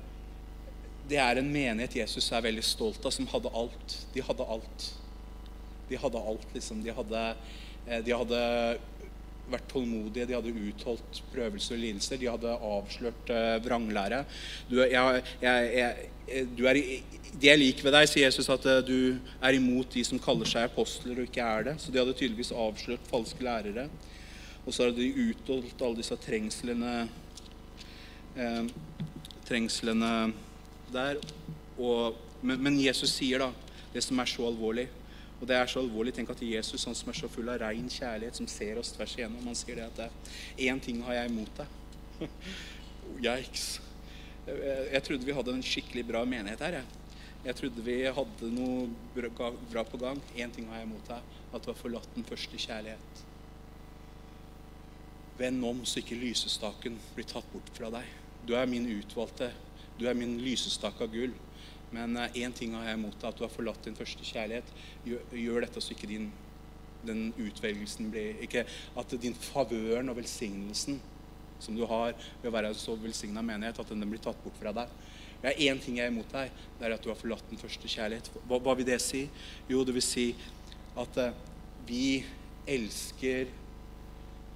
det 1.09 1.19
er 1.19 1.39
en 1.39 1.51
menighet 1.51 1.97
Jesus 2.03 2.29
er 2.31 2.43
veldig 2.45 2.63
stolt 2.63 3.03
av, 3.03 3.11
som 3.11 3.27
hadde 3.31 3.51
alt. 3.51 3.95
De 4.13 4.23
hadde 4.23 4.47
alt. 4.55 4.87
De 5.89 5.99
hadde 5.99 6.21
alt, 6.31 6.47
liksom. 6.55 6.83
De 6.83 6.93
hadde, 6.95 7.23
eh, 7.87 8.03
de 8.05 8.15
hadde 8.15 8.41
vært 9.51 9.65
tålmodige, 9.71 10.27
de 10.29 10.37
hadde 10.37 10.53
utholdt 10.69 11.19
prøvelser 11.33 11.75
og 11.75 11.81
lidelser. 11.81 12.19
De 12.21 12.29
hadde 12.31 12.53
avslørt 12.69 13.31
uh, 13.35 13.57
vranglære. 13.65 14.21
Du, 14.69 14.77
jeg, 14.79 15.23
jeg, 15.43 15.73
jeg, 15.75 16.45
du 16.55 16.63
er, 16.71 16.79
de 17.41 17.51
er 17.51 17.59
liker 17.59 17.89
ved 17.89 17.97
deg, 17.97 18.07
sier 18.07 18.29
Jesus, 18.29 18.47
at 18.53 18.63
du 18.87 19.19
er 19.43 19.57
imot 19.57 19.91
de 19.91 20.05
som 20.07 20.21
kaller 20.23 20.47
seg 20.47 20.69
apostler 20.69 21.19
og 21.19 21.27
ikke 21.27 21.43
er 21.43 21.67
det. 21.67 21.75
Så 21.83 21.91
de 21.91 21.99
hadde 21.99 22.15
tydeligvis 22.15 22.53
avslørt 22.55 23.11
falske 23.11 23.43
lærere. 23.43 23.89
Og 24.63 24.71
så 24.71 24.87
hadde 24.87 25.01
de 25.01 25.29
utholdt 25.29 25.81
alle 25.83 25.99
disse 25.99 26.17
trengslene 26.23 26.93
eh, 28.39 28.65
Trengslene 29.43 30.11
der. 30.93 31.19
Og, 31.75 32.15
men, 32.41 32.61
men, 32.63 32.79
Jesus 32.79 33.11
sier 33.17 33.43
da 33.43 33.49
det 33.93 34.03
som 34.05 34.19
er 34.23 34.29
så 34.29 34.45
alvorlig. 34.47 34.87
Og 35.41 35.47
det 35.49 35.57
er 35.57 35.67
så 35.67 35.81
alvorlig. 35.83 36.13
Tenk 36.15 36.31
at 36.31 36.41
Jesus, 36.47 36.85
han 36.87 36.95
som 36.95 37.11
er 37.11 37.17
så 37.17 37.27
full 37.31 37.51
av 37.51 37.59
rein 37.65 37.89
kjærlighet, 37.91 38.39
som 38.39 38.47
ser 38.47 38.79
oss 38.79 38.93
tvers 38.95 39.17
igjennom, 39.17 39.43
han 39.49 39.59
sier 39.59 39.81
det 39.81 39.89
at 40.07 40.31
én 40.55 40.79
ting 40.81 41.03
har 41.03 41.19
jeg 41.19 41.33
imot 41.33 41.59
deg. 41.59 42.23
Yikes. 43.25 43.67
Jeg, 44.47 44.79
jeg 44.93 45.03
trodde 45.09 45.27
vi 45.27 45.35
hadde 45.35 45.57
en 45.57 45.67
skikkelig 45.73 46.05
bra 46.07 46.23
menighet 46.23 46.63
her. 46.63 46.79
Jeg. 46.79 47.03
Jeg 47.43 47.59
trodde 47.59 47.83
vi 47.83 47.99
hadde 48.07 48.53
noe 48.55 48.87
bra 49.67 49.83
på 49.83 49.99
gang. 49.99 50.23
Én 50.39 50.55
ting 50.55 50.71
har 50.71 50.79
jeg 50.79 50.87
imot 50.87 51.11
deg. 51.11 51.37
At 51.51 51.65
du 51.65 51.73
har 51.73 51.79
forlatt 51.79 52.15
den 52.15 52.23
første 52.27 52.55
kjærlighet. 52.55 53.23
Vend 55.37 55.65
om 55.65 55.81
så 55.87 56.01
ikke 56.01 56.19
lysestaken 56.19 56.99
blir 57.15 57.27
tatt 57.29 57.47
bort 57.53 57.71
fra 57.73 57.89
deg. 57.93 58.09
Du 58.45 58.53
er 58.59 58.67
min 58.69 58.85
utvalgte 58.91 59.51
du 59.99 60.07
er 60.09 60.17
min 60.17 60.37
lysestak 60.41 61.01
av 61.03 61.11
gull. 61.13 61.33
Men 61.93 62.17
én 62.33 62.49
uh, 62.49 62.57
ting 62.57 62.73
har 62.73 62.87
jeg 62.87 62.97
imot 62.97 63.19
deg, 63.19 63.27
at 63.29 63.37
du 63.37 63.45
har 63.45 63.53
forlatt 63.53 63.85
din 63.85 63.97
første 63.97 64.25
kjærlighet. 64.25 64.69
Gjør, 65.05 65.25
gjør 65.37 65.65
dette 65.67 65.83
så 65.83 65.93
ikke 65.93 66.09
din, 66.09 66.31
den 67.05 67.27
utvelgelsen 67.37 68.09
blir 68.13 68.39
Ikke 68.45 68.65
at 68.97 69.17
din 69.21 69.35
favøren 69.37 70.09
og 70.09 70.17
velsignelsen 70.21 71.01
som 71.63 71.77
du 71.77 71.85
har 71.87 72.15
ved 72.41 72.49
å 72.49 72.51
være 72.51 72.73
en 72.73 72.75
så 72.75 72.95
velsigna 72.99 73.43
menighet, 73.45 73.77
at 73.79 73.91
den 73.93 74.09
blir 74.09 74.19
tatt 74.19 74.39
bort 74.43 74.57
fra 74.59 74.73
deg. 74.75 74.89
Det 75.43 75.51
er 75.51 75.61
én 75.69 75.79
ting 75.79 75.99
jeg 75.99 76.09
er 76.09 76.11
imot 76.11 76.33
deg, 76.33 76.51
det 76.79 76.87
er 76.87 76.95
at 76.95 77.05
du 77.05 77.11
har 77.11 77.19
forlatt 77.19 77.45
den 77.51 77.61
første 77.61 77.87
kjærlighet. 77.87 78.31
Hva, 78.49 78.57
hva 78.57 78.73
vil 78.79 78.87
det 78.87 78.97
si? 79.03 79.27
Jo, 79.69 79.85
det 79.87 79.95
vil 79.95 80.03
si 80.03 80.25
at 80.99 81.19
uh, 81.21 81.29
vi 81.87 82.23
elsker 82.67 83.51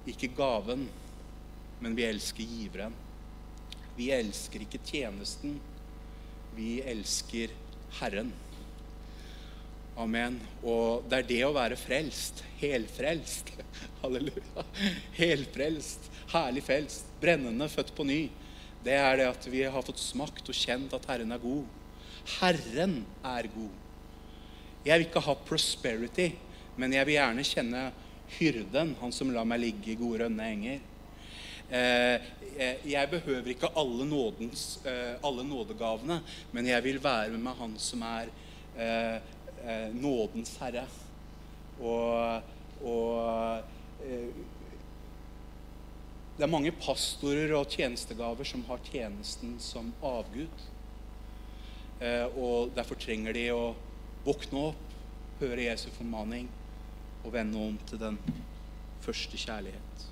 ikke 0.06 0.30
gaven, 0.36 0.86
men 1.80 1.96
vi 1.98 2.06
elsker 2.06 2.46
giveren. 2.46 2.94
Vi 3.98 4.10
elsker 4.14 4.62
ikke 4.62 4.80
tjenesten. 4.86 5.56
Vi 6.54 6.78
elsker 6.86 7.50
Herren. 7.98 8.30
Amen. 9.98 10.38
Og 10.62 11.08
det 11.10 11.18
er 11.18 11.26
det 11.26 11.40
å 11.48 11.54
være 11.56 11.78
frelst. 11.78 12.44
Helfrelst. 12.60 13.50
Halleluja. 14.02 14.64
Helfrelst. 15.16 16.06
Herlig 16.30 16.62
frelst. 16.66 17.10
Brennende, 17.18 17.66
født 17.72 17.90
på 17.96 18.06
ny. 18.06 18.20
Det 18.84 18.94
er 18.94 19.18
det 19.18 19.26
at 19.32 19.48
vi 19.50 19.64
har 19.66 19.82
fått 19.82 19.98
smakt 19.98 20.46
og 20.46 20.56
kjent 20.56 20.94
at 20.94 21.08
Herren 21.10 21.34
er 21.34 21.42
god. 21.42 21.66
Herren 22.38 23.00
er 23.26 23.48
god. 23.50 23.74
Jeg 24.86 24.94
vil 24.94 25.08
ikke 25.08 25.24
ha 25.26 25.34
prosperity, 25.48 26.28
men 26.78 26.94
jeg 26.94 27.08
vil 27.08 27.18
gjerne 27.18 27.46
kjenne 27.46 27.82
hyrden, 28.36 28.94
han 29.00 29.12
som 29.12 29.30
lar 29.32 29.46
meg 29.48 29.62
ligge 29.62 29.92
i 29.92 29.98
gode, 29.98 30.24
rønne 30.24 30.46
enger. 30.52 30.80
Eh, 31.68 32.22
jeg 32.88 33.10
behøver 33.12 33.52
ikke 33.52 33.68
alle, 33.76 34.06
nådens, 34.08 34.78
eh, 34.88 35.18
alle 35.24 35.44
nådegavene, 35.44 36.20
men 36.52 36.66
jeg 36.66 36.84
vil 36.84 37.02
være 37.04 37.36
med 37.36 37.52
han 37.58 37.74
som 37.78 38.02
er 38.08 38.30
eh, 38.76 39.20
nådens 39.92 40.56
herre. 40.62 40.86
Og, 41.80 42.42
og 42.82 43.60
det 46.38 46.42
er 46.42 46.50
mange 46.50 46.72
pastorer 46.72 47.52
og 47.58 47.68
tjenestegaver 47.70 48.48
som 48.48 48.64
har 48.68 48.80
tjenesten 48.86 49.56
som 49.62 49.92
avgud. 50.02 50.64
Og 52.38 52.70
derfor 52.74 52.98
trenger 52.98 53.34
de 53.34 53.44
å 53.54 53.74
våkne 54.26 54.70
opp, 54.70 54.96
høre 55.40 55.66
Jesu 55.66 55.88
formaning 55.94 56.48
og 57.24 57.32
vende 57.32 57.60
om 57.60 57.78
til 57.88 58.00
den 58.00 58.18
første 59.04 59.40
kjærlighet. 59.40 60.06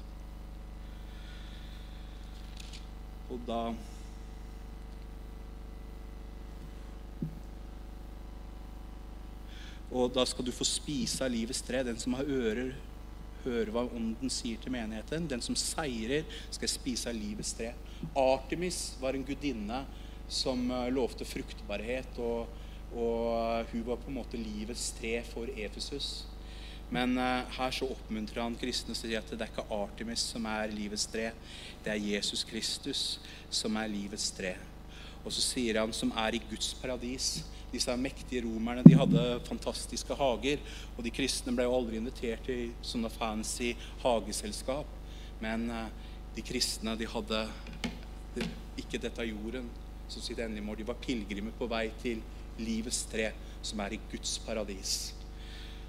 Og 3.31 3.41
da 3.47 3.61
Og 9.97 10.11
da 10.13 10.25
skal 10.27 10.45
du 10.45 10.51
få 10.53 10.67
spise 10.67 11.23
av 11.25 11.31
livets 11.31 11.63
tre. 11.63 11.85
Den 11.87 11.99
som 11.99 12.17
har 12.19 12.27
ører, 12.27 12.73
hører 13.45 13.71
hva 13.71 13.85
ånden 13.87 14.31
sier 14.33 14.59
til 14.61 14.75
menigheten. 14.75 15.29
Den 15.31 15.43
som 15.45 15.57
seirer, 15.57 16.27
skal 16.51 16.69
spise 16.69 17.09
av 17.09 17.17
livets 17.17 17.55
tre. 17.57 17.71
Artemis 18.19 18.97
var 19.01 19.17
en 19.17 19.25
gudinne 19.25 19.85
som 20.29 20.65
eh, 20.75 20.89
lovte 20.91 21.25
fruktbarhet, 21.25 22.19
og, 22.19 22.51
og 22.99 23.71
hun 23.71 23.85
var 23.87 24.01
på 24.03 24.11
en 24.11 24.19
måte 24.19 24.41
livets 24.41 24.91
tre 24.99 25.21
for 25.31 25.49
Efesus. 25.55 26.27
Men 26.89 27.19
uh, 27.19 27.43
her 27.57 27.75
så 27.75 27.89
oppmuntrer 27.91 28.45
han 28.45 28.57
kristne 28.59 28.95
og 28.95 28.99
sier 28.99 29.19
at 29.19 29.31
det 29.33 29.43
er 29.43 29.51
ikke 29.51 29.67
Artemis 29.75 30.23
som 30.33 30.47
er 30.47 30.71
livets 30.75 31.09
tre. 31.11 31.33
Det 31.83 31.93
er 31.93 32.05
Jesus 32.13 32.45
Kristus 32.47 33.03
som 33.51 33.77
er 33.81 33.91
livets 33.91 34.29
tre. 34.37 34.55
Og 35.25 35.35
så 35.35 35.43
sier 35.43 35.81
han 35.81 35.95
som 35.97 36.13
er 36.23 36.39
i 36.39 36.43
Guds 36.47 36.71
paradis. 36.79 37.41
Disse 37.73 37.97
mektige 37.99 38.45
romerne 38.45 38.87
de 38.87 38.95
hadde 38.95 39.25
fantastiske 39.49 40.15
hager. 40.15 40.63
Og 40.95 41.03
de 41.03 41.15
kristne 41.15 41.55
ble 41.57 41.67
jo 41.67 41.75
aldri 41.75 41.99
invitert 41.99 42.47
til 42.47 42.71
sånne 42.87 43.11
fancy 43.11 43.73
hageselskap. 44.05 44.95
Men 45.43 45.67
uh, 45.73 45.89
de 46.39 46.47
kristne 46.47 46.95
de 47.01 47.11
hadde 47.11 47.43
ikke 48.79 49.01
dette 49.01 49.27
jorden 49.27 49.67
som 50.07 50.23
sitt 50.23 50.39
endelige 50.39 50.63
mål. 50.63 50.79
De 50.79 50.91
var 50.93 51.03
pilegrimer 51.03 51.59
på 51.59 51.67
vei 51.67 51.89
til 51.99 52.23
livets 52.63 53.03
tre, 53.11 53.33
som 53.67 53.83
er 53.83 53.97
i 53.97 54.05
Guds 54.13 54.39
paradis 54.47 55.16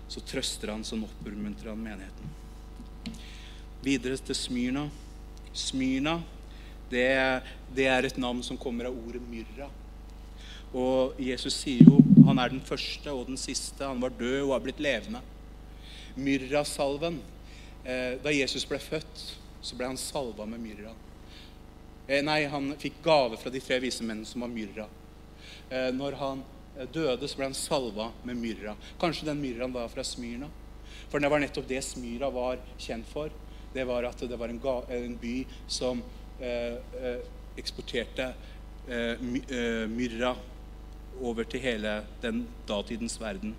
så 0.07 0.23
trøster 0.23 0.71
han, 0.71 0.85
sånn 0.87 1.05
oppmuntrer 1.07 1.73
han 1.73 1.83
menigheten. 1.83 2.35
Videre 3.83 4.17
til 4.19 4.37
Smyrna. 4.37 4.87
Smyrna, 5.57 6.17
det, 6.91 7.07
det, 7.75 7.87
er 7.91 8.07
et 8.07 8.19
navn 8.19 8.43
som 8.45 8.59
kommer 8.59 8.89
av 8.89 8.95
ordet 8.97 9.21
myrra. 9.27 9.67
Og 10.75 11.17
Jesus 11.23 11.55
sier 11.61 11.87
jo 11.87 12.01
han 12.27 12.39
er 12.41 12.51
den 12.51 12.63
første 12.63 13.11
og 13.15 13.29
den 13.29 13.39
siste. 13.39 13.85
Han 13.85 14.01
var 14.03 14.15
død 14.15 14.41
og 14.45 14.53
har 14.55 14.63
blitt 14.63 14.83
levende. 14.83 15.21
Myrrasalven. 16.19 17.21
Eh, 17.87 18.17
da 18.19 18.33
Jesus 18.35 18.65
ble 18.67 18.79
født, 18.83 19.21
så 19.63 19.77
ble 19.79 19.87
han 19.87 19.99
salva 19.99 20.47
med 20.49 20.59
myrra. 20.59 20.91
Eh, 22.07 22.19
nei, 22.23 22.41
han 22.51 22.73
fikk 22.79 22.99
gave 23.05 23.39
fra 23.39 23.51
de 23.51 23.61
tre 23.63 23.79
vise 23.83 24.03
mennene 24.03 24.27
som 24.27 24.43
var 24.43 24.51
myrra. 24.51 24.87
Eh, 25.69 25.89
når 25.95 26.19
han 26.19 26.43
døde, 26.93 27.27
så 27.27 27.39
ble 27.39 27.49
han 27.49 27.57
salva 27.57 28.11
med 28.27 28.39
myrra. 28.39 28.75
Kanskje 29.01 29.27
den 29.29 29.41
myrraen 29.41 29.73
var 29.75 29.89
fra 29.91 30.05
Smyrna. 30.05 30.49
For 31.11 31.23
det 31.23 31.29
var 31.31 31.41
nettopp 31.41 31.67
det 31.69 31.83
Smyra 31.85 32.29
var 32.33 32.59
kjent 32.81 33.07
for. 33.11 33.31
Det 33.73 33.85
var 33.87 34.07
at 34.07 34.21
det 34.23 34.39
var 34.39 34.51
en, 34.51 34.59
en 34.89 35.17
by 35.21 35.37
som 35.71 36.01
eh, 36.39 36.77
eh, 36.99 37.21
eksporterte 37.59 38.31
eh, 38.87 39.21
my, 39.21 39.41
eh, 39.47 39.85
myrra 39.91 40.35
over 41.21 41.47
til 41.49 41.63
hele 41.63 42.01
den 42.21 42.45
datidens 42.67 43.17
verden. 43.21 43.55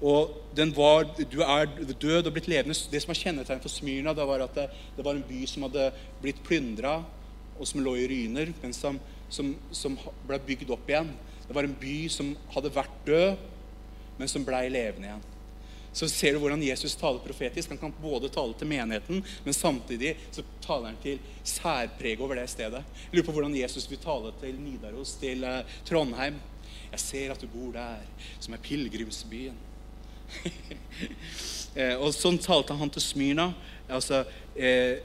Og 0.00 0.32
den 0.56 0.74
var, 0.76 1.06
Du 1.30 1.40
er 1.40 1.66
død 2.00 2.26
og 2.26 2.32
blitt 2.32 2.48
levende. 2.48 2.76
Det 2.90 3.00
som 3.02 3.12
var 3.12 3.20
kjennetegn 3.20 3.62
for 3.64 3.72
Smyrna, 3.72 4.12
det 4.12 4.26
var 4.28 4.44
at 4.44 4.54
det, 4.54 4.66
det, 4.96 5.04
var 5.04 5.14
en 5.16 5.24
by 5.28 5.46
som 5.48 5.64
hadde 5.68 5.92
blitt 6.20 6.42
plyndra, 6.44 6.98
og 7.56 7.68
som 7.68 7.80
lå 7.80 7.94
i 7.96 8.08
ryner, 8.08 8.52
men 8.62 8.74
som, 8.76 8.98
som, 9.32 9.54
som 9.72 9.96
ble 10.28 10.38
bygd 10.44 10.70
opp 10.74 10.90
igjen. 10.90 11.14
Det 11.46 11.54
var 11.54 11.66
en 11.66 11.78
by 11.80 11.96
som 12.12 12.34
hadde 12.54 12.74
vært 12.74 13.00
død, 13.06 13.48
men 14.18 14.30
som 14.30 14.44
blei 14.46 14.66
levende 14.72 15.10
igjen. 15.10 15.24
Så 15.96 16.08
ser 16.12 16.34
du 16.34 16.42
hvordan 16.42 16.60
Jesus 16.60 16.92
taler 17.00 17.22
profetisk. 17.24 17.70
Han 17.72 17.80
kan 17.80 17.94
både 18.02 18.28
tale 18.28 18.52
til 18.58 18.68
menigheten, 18.68 19.22
men 19.44 19.56
samtidig 19.56 20.12
så 20.28 20.44
taler 20.64 20.90
han 20.90 20.98
til 21.00 21.22
særpreg 21.40 22.20
over 22.20 22.36
det 22.36 22.50
stedet. 22.52 22.82
Jeg 23.06 23.16
lurer 23.16 23.28
på 23.30 23.36
hvordan 23.38 23.56
Jesus 23.56 23.88
vil 23.88 24.02
tale 24.02 24.34
til 24.42 24.58
Nidaros, 24.60 25.14
til 25.22 25.46
uh, 25.48 25.62
Trondheim. 25.88 26.36
Jeg 26.90 27.00
ser 27.00 27.32
at 27.32 27.40
du 27.40 27.48
bor 27.48 27.72
der, 27.72 28.04
som 28.40 28.52
er 28.52 28.62
pilegrimsbyen. 28.62 29.56
eh, 31.78 31.94
og 31.96 32.12
sånn 32.14 32.38
talte 32.42 32.76
han 32.76 32.92
til 32.92 33.04
Smyrna. 33.04 33.50
Altså, 33.88 34.24
eh, 34.52 35.00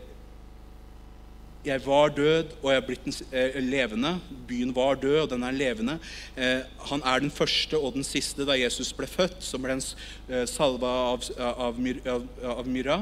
jeg 1.66 1.82
var 1.86 2.10
død, 2.10 2.56
og 2.64 2.72
jeg 2.72 2.80
er 2.80 2.86
blitt 2.86 3.20
eh, 3.30 3.58
levende. 3.62 4.16
Byen 4.50 4.72
var 4.74 4.96
død, 4.98 5.20
og 5.20 5.30
den 5.30 5.44
er 5.46 5.54
levende. 5.54 6.00
Eh, 6.34 6.64
han 6.90 7.04
er 7.06 7.22
den 7.22 7.32
første 7.34 7.78
og 7.78 7.94
den 7.94 8.06
siste. 8.06 8.48
Da 8.50 8.58
Jesus 8.58 8.90
ble 8.98 9.06
født, 9.10 9.44
så 9.46 9.60
ble 9.62 9.76
han 9.76 9.84
eh, 9.84 10.48
salva 10.50 10.96
av, 11.12 11.30
av, 11.38 11.78
av, 12.16 12.26
av, 12.56 12.66
myrra. 12.66 12.98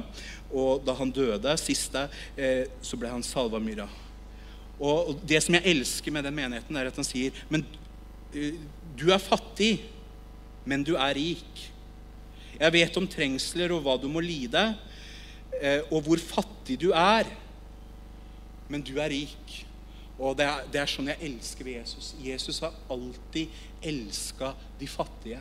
Og 0.52 0.84
da 0.84 0.98
han 1.00 1.16
døde, 1.16 1.56
siste, 1.62 2.10
eh, 2.36 2.68
så 2.84 3.00
ble 3.00 3.14
han 3.14 3.24
salva 3.24 3.62
av 3.62 3.64
myrra. 3.64 3.88
Og, 4.80 5.14
og 5.14 5.26
det 5.28 5.40
som 5.46 5.56
jeg 5.56 5.78
elsker 5.78 6.12
med 6.12 6.28
den 6.28 6.36
menigheten, 6.36 6.76
er 6.76 6.92
at 6.92 7.00
han 7.00 7.08
sier 7.08 7.36
Men 7.52 7.64
eh, 8.36 8.60
du 9.00 9.08
er 9.16 9.24
fattig, 9.24 9.78
men 10.68 10.84
du 10.84 10.98
er 11.00 11.16
rik. 11.16 11.68
Jeg 12.60 12.76
vet 12.76 12.98
om 13.00 13.08
trengsler 13.08 13.72
og 13.72 13.86
hva 13.86 13.96
du 13.96 14.10
må 14.12 14.20
lide, 14.20 14.74
eh, 15.64 15.86
og 15.88 16.04
hvor 16.04 16.20
fattig 16.20 16.84
du 16.84 16.92
er 16.92 17.30
men 18.70 18.86
du 18.86 18.96
er 19.02 19.12
rik. 19.12 19.58
Og 20.20 20.36
det 20.38 20.46
er, 20.46 20.66
det 20.72 20.82
er, 20.82 20.90
sånn 20.92 21.10
jeg 21.10 21.24
elsker 21.30 21.70
Jesus. 21.72 22.12
Jesus 22.20 22.60
har 22.64 22.76
alltid 22.92 23.54
elska 23.88 24.52
de 24.80 24.90
fattige. 24.92 25.40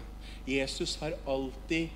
Jesus 0.49 0.95
har 1.01 1.17
alltid 1.29 1.91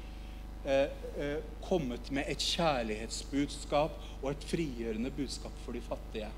eh, 0.67 0.89
eh, 1.15 1.39
kommet 1.63 2.11
med 2.13 2.27
et 2.31 2.43
kjærlighetsbudskap 2.43 3.95
og 4.19 4.29
et 4.33 4.47
frigjørende 4.51 5.13
budskap 5.15 5.55
for 5.65 5.79
de 5.79 5.85
fattige. 5.87 6.33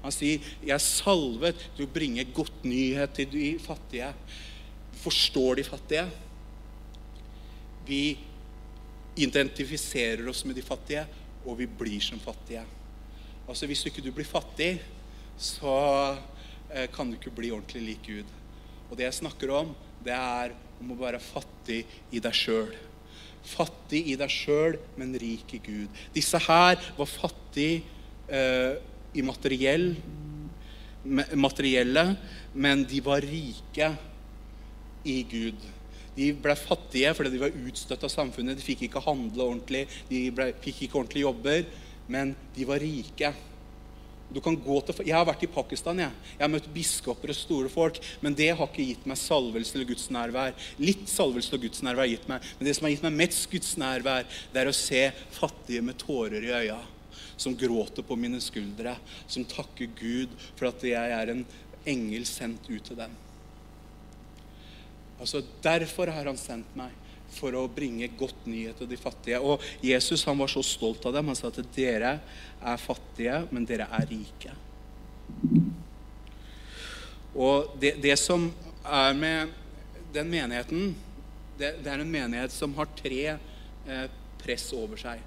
Han 0.00 0.14
sier, 0.14 0.40
'Jeg 0.62 0.72
er 0.72 0.80
salvet 0.80 1.58
til 1.76 1.84
å 1.84 1.92
bringe 1.92 2.24
godt 2.32 2.64
nyhet 2.64 3.12
til 3.14 3.28
de 3.32 3.58
fattige'. 3.60 4.14
Forstår 5.02 5.54
de 5.58 5.64
fattige. 5.64 6.06
Vi 7.86 8.18
identifiserer 9.16 10.28
oss 10.28 10.44
med 10.44 10.54
de 10.54 10.62
fattige, 10.62 11.06
og 11.44 11.58
vi 11.58 11.66
blir 11.66 12.00
som 12.00 12.20
fattige. 12.20 12.64
Altså 13.50 13.66
Hvis 13.66 13.80
du 13.82 13.88
ikke 13.90 14.12
blir 14.14 14.28
fattig, 14.28 14.76
så 15.34 15.72
eh, 16.70 16.86
kan 16.94 17.08
du 17.10 17.16
ikke 17.16 17.32
bli 17.34 17.48
ordentlig 17.50 17.82
lik 17.82 18.04
Gud. 18.06 18.28
Og 18.86 18.94
det 18.94 19.08
jeg 19.08 19.16
snakker 19.24 19.50
om, 19.50 19.72
det 20.06 20.14
er 20.14 20.54
om 20.78 20.92
å 20.94 20.98
være 21.00 21.18
fattig 21.18 21.80
i 22.14 22.22
deg 22.22 22.36
sjøl. 22.36 22.70
Fattig 23.42 24.04
i 24.12 24.14
deg 24.20 24.30
sjøl, 24.30 24.78
men 25.00 25.18
rik 25.18 25.56
i 25.58 25.62
Gud. 25.66 25.98
Disse 26.14 26.38
her 26.46 26.78
var 26.94 27.10
fattige 27.10 27.82
eh, 28.30 28.78
i 29.18 29.26
materiell, 29.26 29.96
materielle, 31.34 32.06
men 32.54 32.86
de 32.86 33.02
var 33.02 33.26
rike 33.26 33.92
i 35.10 35.20
Gud. 35.26 35.70
De 36.14 36.32
ble 36.38 36.54
fattige 36.54 37.16
fordi 37.18 37.34
de 37.34 37.42
var 37.48 37.62
utstøtt 37.66 38.06
av 38.06 38.14
samfunnet. 38.14 38.60
De 38.60 38.70
fikk 38.70 38.86
ikke 38.86 39.02
handle 39.10 39.42
ordentlig, 39.42 39.88
de 40.06 40.28
ble, 40.38 40.52
fikk 40.62 40.84
ikke 40.86 41.02
ordentlige 41.02 41.26
jobber 41.26 41.88
men 42.10 42.34
de 42.56 42.66
var 42.66 42.82
rike. 42.82 43.30
Til, 44.30 45.00
jeg 45.02 45.14
har 45.14 45.26
vært 45.26 45.42
i 45.42 45.50
Pakistan. 45.50 46.00
Jeg. 46.04 46.14
jeg 46.36 46.42
har 46.42 46.50
møtt 46.52 46.68
biskoper 46.74 47.32
og 47.32 47.38
store 47.38 47.70
folk. 47.72 47.98
Men 48.22 48.36
det 48.38 48.52
har 48.52 48.68
ikke 48.68 48.86
gitt 48.86 49.06
meg 49.10 49.18
salvelse 49.18 49.74
eller 49.74 49.88
gudsnærvær. 49.88 50.54
Litt 50.82 51.08
salvelse 51.10 51.54
og 51.56 51.64
Guds 51.66 51.82
nærvær 51.86 52.04
har 52.04 52.12
gitt 52.12 52.28
meg. 52.30 52.46
Men 52.58 52.68
det 52.68 52.76
som 52.76 52.86
har 52.86 52.94
gitt 52.94 53.06
meg 53.06 53.18
mest 53.18 53.48
gudsnærvær, 53.50 54.28
det 54.52 54.62
er 54.62 54.70
å 54.70 54.76
se 54.76 55.02
fattige 55.34 55.82
med 55.86 55.98
tårer 56.02 56.46
i 56.46 56.54
øya. 56.60 56.78
Som 57.40 57.56
gråter 57.58 58.06
på 58.06 58.18
mine 58.18 58.38
skuldre. 58.44 58.94
Som 59.26 59.48
takker 59.50 59.90
Gud 59.98 60.38
for 60.52 60.70
at 60.70 60.86
jeg 60.86 61.18
er 61.18 61.34
en 61.34 61.44
engel 61.90 62.26
sendt 62.28 62.70
ut 62.70 62.86
til 62.86 62.98
dem. 62.98 63.18
Altså, 65.20 65.42
Derfor 65.62 66.10
har 66.14 66.30
han 66.30 66.38
sendt 66.38 66.74
meg 66.78 66.94
for 67.34 67.54
å 67.56 67.66
bringe 67.70 68.08
godt 68.18 68.46
nyhet 68.50 68.80
til 68.80 68.90
de 68.90 68.98
fattige. 69.00 69.40
Og 69.40 69.62
Jesus 69.84 70.24
han 70.28 70.38
var 70.40 70.50
så 70.52 70.62
stolt 70.66 71.04
av 71.08 71.14
dem. 71.16 71.30
Han 71.30 71.38
sa 71.38 71.50
at 71.50 71.60
dere 71.76 72.16
er 72.60 72.82
fattige, 72.82 73.44
men 73.50 73.68
dere 73.68 73.88
er 73.98 74.08
rike. 74.10 74.56
Og 77.34 77.76
det, 77.80 77.96
det 78.02 78.16
som 78.18 78.48
er 78.82 79.14
med 79.14 79.54
den 80.14 80.30
menigheten 80.32 80.94
det, 81.60 81.74
det 81.84 81.92
er 81.92 82.02
en 82.02 82.10
menighet 82.10 82.54
som 82.54 82.72
har 82.78 82.88
tre 82.96 83.20
eh, 83.36 84.06
press 84.40 84.70
over 84.76 85.00
seg. 85.00 85.20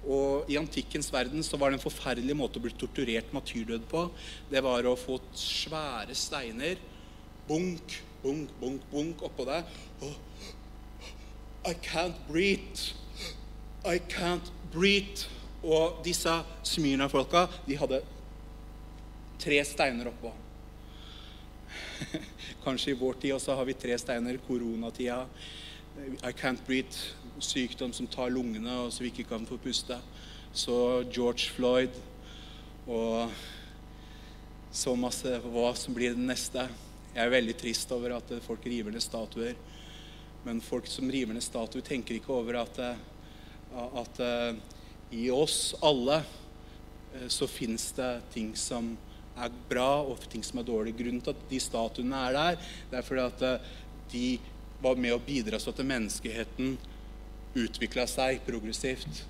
Og 0.00 0.48
I 0.50 0.56
antikkens 0.58 1.10
verden 1.12 1.44
så 1.44 1.58
var 1.60 1.70
det 1.70 1.78
en 1.78 1.84
forferdelig 1.84 2.36
måte 2.36 2.58
å 2.58 2.64
bli 2.64 2.72
torturert 2.74 3.32
martyrdød 3.36 3.84
på. 3.90 4.06
Det 4.50 4.62
var 4.64 4.88
å 4.88 4.96
få 4.98 5.20
svære 5.36 6.16
steiner, 6.16 6.80
bunk, 7.48 8.00
bunk, 8.24 8.54
bunk, 8.60 8.86
bunk 8.90 9.22
oppå 9.28 9.46
deg. 9.48 9.76
Oh, 10.06 10.16
I 11.64 11.74
can't 11.74 12.14
breathe. 12.28 12.78
I 13.84 13.98
can't 13.98 14.50
breathe. 14.72 15.26
Og 15.62 16.00
disse 16.04 16.32
Smyrna-folka 16.64 17.44
de 17.66 17.76
hadde 17.76 18.00
tre 19.40 19.58
steiner 19.68 20.08
oppå. 20.08 20.32
Kanskje 22.64 22.94
i 22.94 22.96
vår 22.96 23.18
tid 23.20 23.34
også 23.36 23.56
har 23.58 23.68
vi 23.68 23.76
tre 23.76 23.98
steiner. 24.00 24.40
Koronatida. 24.46 25.26
I 26.24 26.32
can't 26.32 26.64
breathe. 26.66 26.96
Sykdom 27.40 27.92
som 27.92 28.08
tar 28.08 28.32
lungene, 28.32 28.72
og 28.84 28.92
så 28.92 29.04
vi 29.04 29.12
ikke 29.12 29.28
kan 29.28 29.44
få 29.48 29.60
puste. 29.60 29.98
Så 30.52 31.04
George 31.12 31.52
Floyd 31.54 31.94
og 32.88 33.30
så 34.72 34.94
masse 34.96 35.36
hva 35.44 35.70
som 35.76 35.94
blir 35.94 36.16
det 36.16 36.24
neste. 36.24 36.64
Jeg 37.14 37.20
er 37.24 37.32
veldig 37.32 37.56
trist 37.58 37.92
over 37.92 38.16
at 38.16 38.32
folk 38.44 38.64
river 38.64 38.94
ned 38.94 39.04
statuer. 39.04 39.54
Men 40.44 40.62
folk 40.64 40.86
som 40.88 41.10
river 41.12 41.36
ned 41.36 41.44
statuer, 41.44 41.84
tenker 41.84 42.16
ikke 42.16 42.32
over 42.32 42.62
at, 42.62 42.78
at 43.76 44.20
uh, 44.24 44.54
i 45.12 45.28
oss 45.34 45.74
alle 45.84 46.22
uh, 46.22 47.28
så 47.28 47.48
fins 47.50 47.90
det 47.98 48.12
ting 48.32 48.54
som 48.56 48.94
er 49.40 49.52
bra, 49.70 50.02
og 50.02 50.20
ting 50.30 50.44
som 50.44 50.60
er 50.60 50.68
dårlig. 50.68 50.94
Grunnen 50.98 51.20
til 51.24 51.34
at 51.34 51.44
de 51.50 51.60
statuene 51.62 52.22
er 52.28 52.36
der, 52.36 52.70
det 52.90 52.98
er 52.98 53.06
fordi 53.06 53.24
at 53.24 53.44
eh, 53.46 53.68
de 54.12 54.24
var 54.82 54.98
med 55.00 55.14
å 55.14 55.22
bidra 55.22 55.60
så 55.60 55.72
at 55.72 55.82
menneskeheten 55.86 56.74
utvikla 57.58 58.06
seg 58.10 58.42
progressivt. 58.46 59.24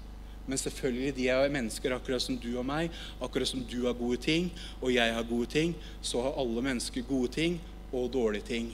Men 0.48 0.58
selvfølgelig, 0.58 1.14
de 1.14 1.28
er 1.30 1.52
mennesker 1.52 1.94
akkurat 1.94 2.22
som 2.24 2.38
du 2.40 2.48
og 2.58 2.66
meg. 2.66 2.94
Akkurat 3.22 3.48
som 3.48 3.62
du 3.62 3.84
har 3.84 3.94
gode 3.98 4.18
ting, 4.24 4.48
og 4.80 4.90
jeg 4.94 5.14
har 5.14 5.28
gode 5.28 5.50
ting, 5.52 5.76
så 6.02 6.24
har 6.24 6.38
alle 6.40 6.64
mennesker 6.64 7.06
gode 7.06 7.30
ting 7.36 7.60
og 7.92 8.10
dårlige 8.14 8.48
ting. 8.48 8.72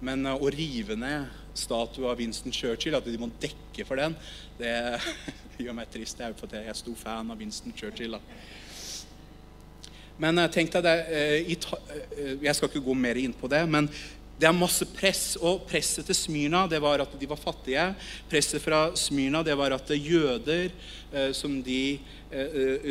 Men 0.00 0.24
å 0.30 0.52
rive 0.52 0.96
ned 0.96 1.26
statue 1.58 2.08
av 2.10 2.18
Winston 2.20 2.54
Churchill, 2.54 2.96
at 2.98 3.06
de 3.06 3.18
må 3.20 3.30
dekke 3.42 3.86
for 3.88 4.00
den, 4.00 4.16
det 4.60 4.74
gjør 5.64 5.76
meg 5.76 5.90
trist. 5.92 6.20
Jeg 6.20 6.34
er 6.34 6.38
for 6.38 6.52
jeg 6.52 6.68
er 6.70 6.78
stor 6.78 7.00
fan 7.00 7.32
av 7.32 7.40
Winston 7.40 7.74
Churchill. 7.76 8.18
da. 8.18 8.22
Men 10.22 10.40
eh, 10.40 10.52
tenk 10.52 10.72
deg 10.72 10.84
det, 10.86 10.98
eh, 11.12 11.34
eh, 11.52 12.36
Jeg 12.46 12.56
skal 12.56 12.70
ikke 12.70 12.84
gå 12.86 12.94
mer 12.96 13.18
inn 13.20 13.36
på 13.36 13.50
det. 13.52 13.64
men 13.68 13.90
det 14.36 14.44
er 14.44 14.52
masse 14.52 14.84
press, 14.92 15.38
og 15.40 15.62
presset 15.64 16.04
til 16.04 16.14
Smyrna 16.14 16.66
det 16.68 16.76
var 16.84 17.00
at 17.00 17.14
de 17.16 17.26
var 17.26 17.38
fattige. 17.40 17.86
Presset 18.28 18.60
fra 18.60 18.90
Smyrna 18.92 19.40
det 19.40 19.54
var 19.56 19.72
at 19.72 19.88
jøder 19.88 20.68
som 21.32 21.54
de, 21.64 21.96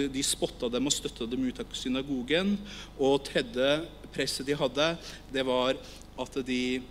de 0.09 0.23
spotta 0.25 0.71
dem 0.73 0.89
og 0.89 0.95
støtta 0.95 1.27
dem 1.29 1.45
ut 1.45 1.61
av 1.61 1.69
synagogen. 1.77 2.55
Og 2.97 3.21
tredje 3.27 3.85
presset 4.09 4.49
de 4.49 4.57
hadde, 4.57 4.89
det 5.29 5.45
var 5.45 5.77
at 6.17 6.39
de 6.47 6.81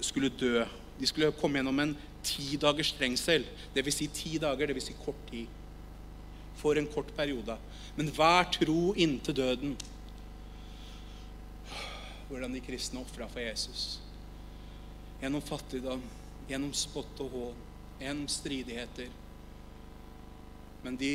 skulle 0.00 0.32
dø. 0.40 0.64
De 0.98 1.06
skulle 1.06 1.32
komme 1.36 1.60
gjennom 1.60 1.80
en 1.82 1.96
ti 2.24 2.56
dagers 2.60 2.94
trengsel. 2.96 3.44
Dvs. 3.74 3.98
Si 3.98 4.08
ti 4.14 4.38
dager, 4.40 4.70
dvs. 4.70 4.88
Si 4.88 4.96
kort 5.04 5.20
tid. 5.30 5.60
For 6.60 6.78
en 6.80 6.88
kort 6.88 7.10
periode 7.16 7.58
men 7.96 8.10
vær 8.10 8.48
tro 8.50 8.92
inntil 8.98 9.36
døden. 9.38 9.74
Hvordan 12.28 12.54
de 12.56 12.62
kristne 12.64 13.02
ofra 13.04 13.28
for 13.30 13.42
Jesus. 13.44 14.00
Gjennom 15.20 15.44
fattigdom, 15.44 16.02
gjennom 16.48 16.72
spott 16.74 17.20
og 17.22 17.36
hån, 17.36 17.60
gjennom 18.00 18.30
stridigheter. 18.32 19.12
Men 20.82 20.98
de, 21.00 21.12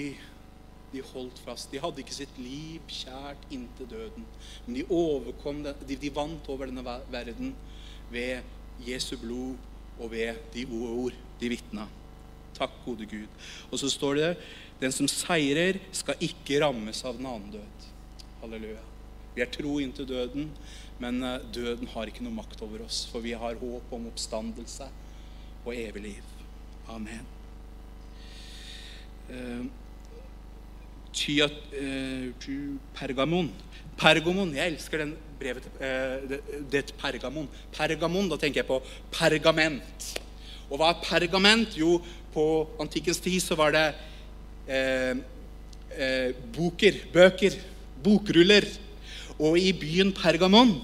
de 0.93 1.03
holdt 1.11 1.41
fast. 1.43 1.67
De 1.71 1.81
hadde 1.83 2.01
ikke 2.01 2.15
sitt 2.15 2.39
liv 2.39 2.85
kjært 2.87 3.43
inntil 3.51 3.89
døden. 3.91 4.29
Men 4.65 4.79
de, 4.79 4.85
overkom, 4.87 5.61
de, 5.65 5.99
de 5.99 6.13
vant 6.15 6.49
over 6.53 6.71
denne 6.71 6.99
verden 7.11 7.51
ved 8.11 8.41
Jesu 8.85 9.15
blod 9.21 9.55
og 9.99 10.11
ved 10.11 10.39
de 10.53 10.65
ord 10.71 11.15
de 11.39 11.49
vitna. 11.51 11.87
Takk, 12.57 12.73
gode 12.85 13.07
Gud. 13.07 13.27
Og 13.71 13.79
så 13.79 13.89
står 13.91 14.19
det 14.19 14.29
den 14.81 14.93
som 14.95 15.07
seirer, 15.11 15.79
skal 15.95 16.19
ikke 16.23 16.61
rammes 16.63 17.03
av 17.07 17.17
den 17.17 17.27
annen 17.29 17.51
død. 17.53 17.89
Halleluja. 18.41 18.83
Vi 19.35 19.43
er 19.43 19.51
tro 19.53 19.77
inntil 19.79 20.07
døden, 20.09 20.49
men 20.99 21.23
eh, 21.23 21.43
døden 21.55 21.87
har 21.93 22.09
ikke 22.09 22.23
noe 22.25 22.35
makt 22.35 22.63
over 22.65 22.83
oss. 22.87 23.05
For 23.11 23.23
vi 23.23 23.35
har 23.37 23.59
håp 23.59 23.93
om 23.95 24.07
oppstandelse 24.09 24.89
og 25.65 25.75
evig 25.75 26.03
liv. 26.09 26.33
Amen. 26.89 27.27
Uh, 31.09 31.15
tya, 31.15 31.49
uh, 31.49 32.77
pergamon. 32.95 33.49
Pergamon. 33.97 34.55
Jeg 34.55 34.73
elsker 34.73 35.03
den 35.03 35.13
brevet 35.39 35.65
uh, 35.79 36.29
det, 36.29 36.41
det 36.71 36.93
Pergamon. 36.97 37.49
Pergamon, 37.75 38.29
da 38.29 38.37
tenker 38.37 38.61
jeg 38.61 38.69
på 38.69 38.81
pergament. 39.11 40.09
Og 40.69 40.77
hva 40.77 40.93
er 40.93 41.01
pergament? 41.01 41.73
Jo, 41.77 41.97
på 42.33 42.45
antikkens 42.81 43.21
tid 43.23 43.41
så 43.41 43.57
var 43.57 43.73
det 43.73 43.87
eh, 44.69 45.17
eh, 45.97 46.35
boker, 46.53 46.99
bøker, 47.13 47.57
bokruller. 48.03 48.67
Og 49.39 49.57
i 49.57 49.71
byen 49.73 50.11
Pergamon, 50.13 50.75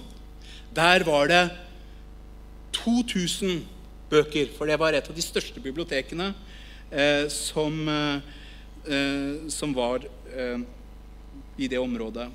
der 0.76 1.06
var 1.06 1.30
det 1.30 1.44
2000 2.74 3.62
bøker. 4.10 4.50
For 4.58 4.66
det 4.66 4.80
var 4.82 4.98
et 4.98 5.10
av 5.10 5.16
de 5.16 5.22
største 5.22 5.62
bibliotekene 5.62 6.32
eh, 6.90 7.30
som, 7.30 7.78
eh, 7.90 8.42
som, 9.50 9.74
var 9.76 10.06
eh, 10.32 10.60
i 11.58 11.70
det 11.72 11.80
området. 11.80 12.30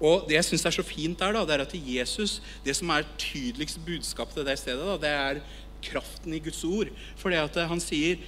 Og 0.00 0.24
Det 0.28 0.38
jeg 0.38 0.44
syns 0.48 0.64
er 0.64 0.74
så 0.78 0.84
fint 0.86 1.18
der, 1.18 1.32
da, 1.36 1.44
det 1.44 1.56
er 1.56 1.64
at 1.66 1.74
Jesus, 1.76 2.40
det 2.64 2.76
som 2.76 2.88
er 2.90 3.08
tydeligst 3.20 3.82
budskapet 3.84 4.38
til 4.38 4.46
det 4.48 4.58
stedet, 4.58 4.86
da, 4.86 4.96
det 5.00 5.10
er 5.12 5.42
kraften 5.84 6.34
i 6.34 6.40
Guds 6.40 6.62
ord. 6.64 6.88
For 7.16 7.32
det 7.32 7.40
at 7.42 7.68
han 7.68 7.80
sier 7.80 8.20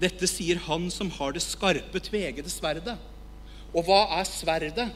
dette 0.00 0.26
sier 0.30 0.58
han 0.64 0.88
som 0.92 1.10
har 1.12 1.34
det 1.36 1.42
skarpe, 1.44 2.00
tvegede 2.00 2.50
sverdet. 2.50 2.96
Og 3.70 3.84
hva 3.86 4.06
er 4.18 4.26
sverdet? 4.26 4.86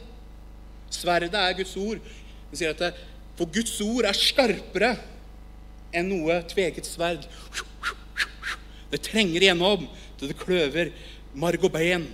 Sverdet 0.91 1.35
er 1.37 1.57
Guds 1.57 1.75
ord. 1.77 2.01
Han 2.49 2.59
sier 2.59 2.73
at 2.73 2.81
det, 2.81 2.95
For 3.35 3.51
Guds 3.51 3.75
ord 3.83 4.07
er 4.07 4.15
skarpere 4.15 4.93
enn 5.95 6.09
noe 6.09 6.39
tveget 6.49 6.87
sverd. 6.87 7.27
Det 8.91 9.01
trenger 9.03 9.43
igjennom 9.43 9.85
til 10.19 10.31
det 10.31 10.37
kløver 10.39 10.91
marg 11.35 11.67
og 11.67 11.73
ben, 11.75 12.07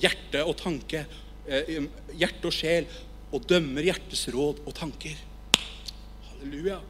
hjerte 0.00 0.42
og 0.44 0.56
tanke, 0.58 1.04
eh, 1.46 1.84
hjerte 2.16 2.48
og 2.48 2.56
sjel, 2.56 2.88
og 3.34 3.46
dømmer 3.48 3.82
hjertes 3.82 4.28
råd 4.32 4.62
og 4.64 4.74
tanker. 4.74 5.16
Halleluja. 6.30 6.80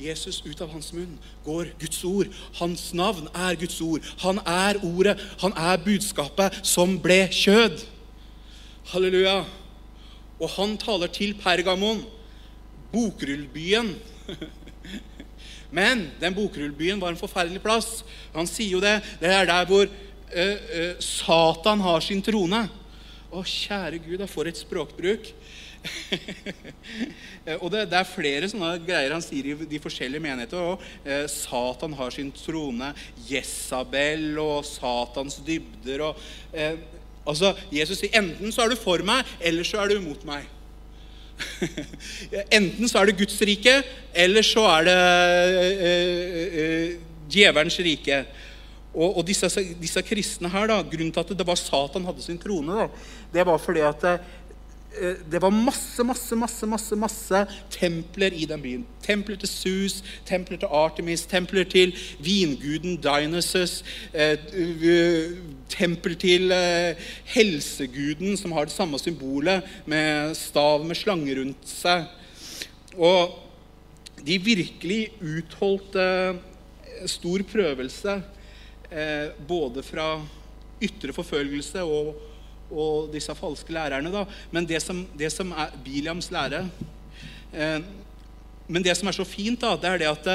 Jesus, 0.00 0.40
ut 0.46 0.60
av 0.64 0.70
hans 0.72 0.94
munn 0.96 1.18
går 1.44 1.74
Guds 1.80 1.98
ord. 2.08 2.30
Hans 2.56 2.86
navn 2.96 3.28
er 3.36 3.58
Guds 3.60 3.76
ord. 3.84 4.04
Han 4.22 4.40
er 4.48 4.80
ordet. 4.80 5.18
Han 5.42 5.52
er 5.52 5.82
budskapet 5.84 6.56
som 6.64 6.96
ble 7.02 7.26
kjød. 7.28 7.82
Halleluja. 8.94 9.42
Og 10.40 10.48
han 10.56 10.78
taler 10.80 11.12
til 11.12 11.34
Pergamon, 11.36 12.00
bokrullbyen. 12.94 13.92
Men 15.76 16.08
den 16.20 16.34
bokrullbyen 16.34 17.00
var 17.00 17.12
en 17.12 17.20
forferdelig 17.20 17.60
plass. 17.62 18.00
Han 18.34 18.48
sier 18.48 18.78
jo 18.78 18.80
det. 18.80 19.02
Det 19.20 19.28
er 19.28 19.44
der 19.52 19.68
hvor 19.68 19.84
uh, 20.34 20.54
uh, 20.56 20.92
Satan 21.04 21.82
har 21.84 22.04
sin 22.04 22.22
trone. 22.24 22.66
Å, 23.30 23.42
kjære 23.46 24.00
Gud, 24.02 24.18
jeg 24.18 24.30
får 24.30 24.50
et 24.50 24.58
språkbruk. 24.58 25.32
og 27.62 27.68
det, 27.72 27.86
det, 27.88 27.96
er 27.96 28.08
flere 28.08 28.48
sånne 28.50 28.72
greier 28.84 29.14
han 29.14 29.24
sier 29.24 29.52
i 29.52 29.68
de 29.70 29.80
forskjellige 29.82 30.22
menigheter. 30.22 30.72
Og, 30.74 30.86
eh, 31.06 31.26
Satan 31.30 31.94
har 31.98 32.14
sin 32.14 32.32
trone. 32.36 32.92
Jesabel 33.28 34.34
og 34.42 34.64
Satans 34.68 35.38
dybder. 35.46 36.08
Og, 36.08 36.24
eh, 36.52 36.80
altså, 37.24 37.54
Jesus 37.72 38.02
sier 38.02 38.18
enten 38.20 38.52
så 38.52 38.66
er 38.66 38.74
du 38.74 38.80
for 38.80 39.04
meg, 39.06 39.28
eller 39.40 39.66
så 39.66 39.84
er 39.84 39.94
du 39.94 40.02
mot 40.04 40.26
meg. 40.28 40.48
enten 42.58 42.90
så 42.90 43.00
er 43.00 43.10
det 43.10 43.18
Guds 43.22 43.38
rike, 43.46 43.80
eller 44.12 44.44
så 44.44 44.66
er 44.74 44.90
det 44.90 44.98
eh, 45.00 45.86
eh, 45.88 46.60
eh, 46.64 46.94
djevelens 47.30 47.80
rike. 47.86 48.24
Og, 48.90 49.20
og 49.20 49.26
disse, 49.26 49.46
disse, 49.78 50.02
kristne 50.02 50.50
her, 50.50 50.66
da, 50.66 50.80
Grunnen 50.82 51.12
til 51.14 51.22
at 51.22 51.32
det 51.38 51.46
var 51.46 51.58
Satan 51.58 52.08
hadde 52.08 52.24
sin 52.24 52.40
trone, 52.42 52.74
da, 52.74 52.88
det 53.32 53.46
var 53.46 53.60
fordi 53.62 53.84
at 53.86 54.06
eh, 54.10 54.22
Eh, 54.98 55.14
det 55.30 55.38
var 55.42 55.50
masse, 55.54 56.02
masse, 56.04 56.36
masse, 56.36 56.66
masse, 56.66 56.96
masse 56.98 57.40
templer 57.70 58.34
i 58.34 58.46
den 58.46 58.62
byen. 58.62 58.86
Templer 59.02 59.36
til 59.38 59.48
Sus, 59.48 60.00
templer 60.26 60.58
til 60.58 60.66
Artemis, 60.66 61.22
templer 61.30 61.64
til 61.64 61.94
vinguden 62.18 62.96
Dionysus, 62.98 63.84
eh, 64.12 64.38
tempel 65.70 66.16
til 66.18 66.50
eh, 66.50 66.98
helseguden, 67.24 68.36
som 68.36 68.52
har 68.52 68.66
det 68.66 68.74
samme 68.74 68.98
symbolet, 68.98 69.62
med 69.86 70.34
stav 70.34 70.84
med 70.84 70.98
slange 70.98 71.38
rundt 71.38 71.70
seg. 71.70 72.10
Og 72.98 73.38
de 74.26 74.42
virkelig 74.42 75.12
utholdt 75.22 75.94
eh, 76.02 76.34
stor 77.06 77.46
prøvelse 77.46 78.18
eh, 78.90 79.32
både 79.48 79.82
fra 79.86 80.12
ytre 80.82 81.14
forfølgelse 81.14 81.82
og, 81.84 82.14
og 82.70 83.10
disse 83.14 83.34
falske 83.38 83.74
lærerne. 83.74 84.12
Da. 84.12 84.24
Men 84.50 84.68
det 84.68 84.82
som, 84.82 85.02
det 85.18 85.32
som 85.34 85.52
er 85.52 85.74
Biliams 85.84 86.30
lære 86.30 86.66
eh, 87.52 87.80
Men 88.70 88.84
det 88.86 88.94
som 88.96 89.08
er 89.10 89.16
så 89.16 89.26
fint, 89.26 89.60
da, 89.60 89.74
det 89.74 89.90
er 89.90 89.98
det 89.98 90.10
at 90.10 90.32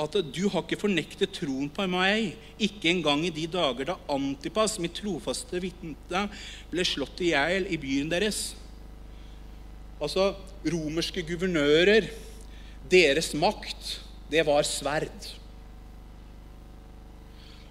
at 0.00 0.16
du 0.32 0.46
har 0.48 0.64
ikke 0.64 0.80
fornektet 0.80 1.34
troen 1.36 1.68
på 1.72 1.84
meg, 1.90 2.32
ikke 2.62 2.88
engang 2.92 3.24
i 3.26 3.32
de 3.34 3.46
dager 3.50 3.90
da 3.90 3.96
Antipas, 4.08 4.78
mitt 4.80 4.96
trofaste 4.96 5.60
vitne, 5.60 6.22
ble 6.70 6.86
slått 6.88 7.20
i 7.20 7.32
hjel 7.34 7.68
i 7.68 7.78
byen 7.80 8.08
deres. 8.12 8.54
Altså, 10.00 10.30
romerske 10.64 11.24
guvernører, 11.28 12.08
deres 12.90 13.32
makt, 13.38 14.00
det 14.30 14.42
var 14.46 14.66
sverd. 14.66 15.30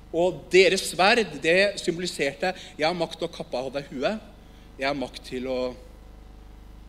Og 0.10 0.40
deres 0.52 0.88
sverd, 0.90 1.36
det 1.44 1.80
symboliserte 1.82 2.54
jeg 2.78 2.88
har 2.88 2.98
makt 2.98 3.20
til 3.20 3.30
å 3.30 3.34
kappe 3.34 3.60
av 3.60 3.70
deg 3.76 3.92
huet. 3.92 4.26
Jeg 4.80 4.88
har 4.88 4.98
makt 4.98 5.22
til 5.28 5.46
å 5.52 5.60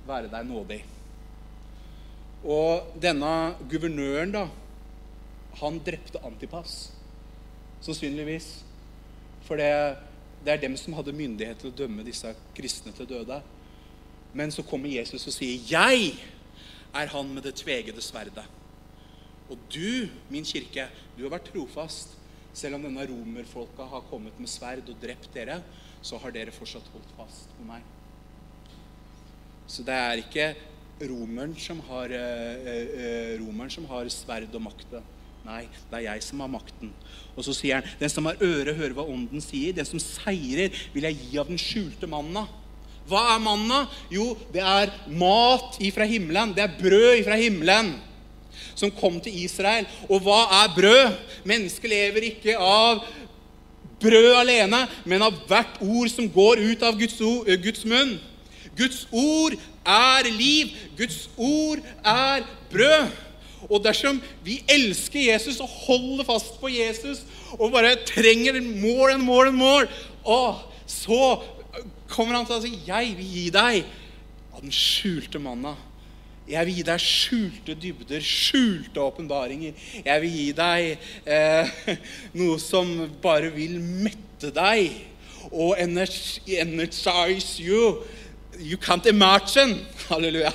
være 0.08 0.30
deg 0.32 0.46
nådig. 0.48 0.80
Og 2.40 2.96
denne 3.02 3.32
guvernøren, 3.68 4.32
da, 4.32 4.46
han 5.60 5.80
drepte 5.84 6.22
Antipas. 6.24 6.88
Sannsynligvis. 7.84 8.48
For 9.44 9.60
det, 9.60 9.70
det, 10.44 10.54
er 10.54 10.62
dem 10.62 10.76
som 10.80 10.94
hadde 10.96 11.16
myndighet 11.16 11.60
til 11.60 11.72
å 11.72 11.78
dømme 11.82 12.06
disse 12.06 12.32
kristne 12.56 12.94
til 12.96 13.08
døde. 13.10 13.40
Men 14.32 14.52
så 14.54 14.64
kommer 14.64 14.92
Jesus 14.92 15.26
og 15.26 15.34
sier, 15.34 15.58
'Jeg 15.66 16.14
er 16.94 17.12
han 17.12 17.34
med 17.34 17.42
det 17.42 17.54
tvegede 17.60 18.02
sverdet'. 18.02 18.48
Og 19.50 19.58
du, 19.74 20.08
min 20.30 20.44
kirke, 20.44 20.88
du 21.16 21.22
har 21.22 21.34
vært 21.38 21.50
trofast. 21.52 22.16
Selv 22.54 22.74
om 22.74 22.82
denne 22.82 23.06
romerfolka 23.06 23.82
har 23.82 24.06
kommet 24.10 24.38
med 24.38 24.50
sverd 24.50 24.88
og 24.90 24.98
drept 25.02 25.30
dere, 25.34 25.60
så 26.02 26.18
har 26.18 26.30
dere 26.34 26.54
fortsatt 26.54 26.86
holdt 26.92 27.14
fast 27.16 27.50
på 27.56 27.66
meg. 27.66 27.82
Så 29.70 29.84
det 29.86 29.94
er 29.94 30.22
ikke 30.22 30.46
romeren 31.00 31.54
som 31.58 31.80
har, 31.80 32.10
eh, 32.10 32.70
eh, 32.74 33.38
romeren 33.38 33.70
som 33.70 33.86
har 33.86 34.08
sverd 34.08 34.54
og 34.54 34.62
makta. 34.62 35.02
Nei, 35.44 35.68
det 35.90 35.96
er 35.98 36.12
jeg 36.12 36.22
som 36.22 36.40
har 36.40 36.48
makten. 36.48 36.92
Og 37.36 37.44
så 37.44 37.54
sier 37.56 37.80
han, 37.80 37.84
den 37.98 38.08
som 38.12 38.26
har 38.26 38.36
øre, 38.44 38.74
hører 38.74 38.92
hva 38.92 39.06
ånden 39.08 39.40
sier. 39.40 39.72
Den 39.72 39.88
som 39.88 39.98
seirer, 39.98 40.74
vil 40.92 41.02
jeg 41.02 41.16
gi 41.16 41.38
av 41.38 41.48
den 41.48 41.60
skjulte 41.60 42.06
manna. 42.10 42.46
Hva 43.08 43.22
er 43.34 43.42
manna? 43.42 43.84
Jo, 44.12 44.34
det 44.52 44.62
er 44.62 44.92
mat 45.08 45.78
ifra 45.82 46.06
himmelen. 46.08 46.54
Det 46.54 46.64
er 46.64 46.76
brød 46.78 47.22
ifra 47.22 47.38
himmelen 47.40 47.94
som 48.74 48.92
kom 48.94 49.18
til 49.20 49.44
Israel. 49.44 49.88
Og 50.08 50.22
hva 50.24 50.42
er 50.62 50.74
brød? 50.76 51.16
Mennesket 51.48 51.90
lever 51.90 52.28
ikke 52.30 52.56
av 52.56 53.02
brød 54.00 54.34
alene, 54.40 54.86
men 55.04 55.24
av 55.24 55.36
hvert 55.48 55.80
ord 55.84 56.08
som 56.12 56.28
går 56.32 56.62
ut 56.70 56.84
av 56.86 56.96
Guds, 57.00 57.18
ord, 57.20 57.50
Guds 57.64 57.84
munn. 57.88 58.14
Guds 58.78 59.04
ord 59.12 59.56
er 59.84 60.30
liv. 60.32 60.72
Guds 60.96 61.26
ord 61.36 61.82
er 62.04 62.46
brød. 62.72 63.10
Og 63.68 63.82
dersom 63.84 64.20
vi 64.44 64.62
elsker 64.70 65.20
Jesus 65.20 65.60
og 65.60 65.68
holder 65.68 66.24
fast 66.24 66.56
på 66.62 66.70
Jesus 66.72 67.20
og 67.58 67.74
bare 67.74 67.98
trenger 68.08 68.56
mål 68.62 69.16
and 69.18 69.26
mål 69.26 69.50
and 69.50 69.58
mål, 69.58 69.88
å, 70.24 70.40
så 70.88 71.42
kommer 72.10 72.36
han 72.36 72.46
til 72.48 72.58
å 72.58 72.62
si 72.64 72.74
'Jeg 72.86 73.14
vil 73.16 73.30
gi 73.36 73.50
deg 73.54 73.84
av 74.52 74.60
den 74.62 74.74
skjulte 74.74 75.38
manna'. 75.38 75.76
Jeg 76.50 76.66
vil 76.66 76.80
gi 76.80 76.82
deg 76.82 77.02
skjulte 77.02 77.74
dybder, 77.78 78.24
skjulte 78.24 79.02
åpenbaringer. 79.04 79.72
Jeg 80.04 80.22
vil 80.24 80.32
gi 80.34 80.52
deg 80.52 80.98
eh, 81.24 81.68
noe 82.40 82.58
som 82.58 82.90
bare 83.22 83.52
vil 83.54 83.78
mette 83.78 84.50
deg 84.50 84.90
og 85.52 85.78
energize 85.78 87.60
you. 87.62 88.02
You 88.58 88.76
can't 88.76 89.06
imagine. 89.06 89.86
Halleluja. 90.10 90.50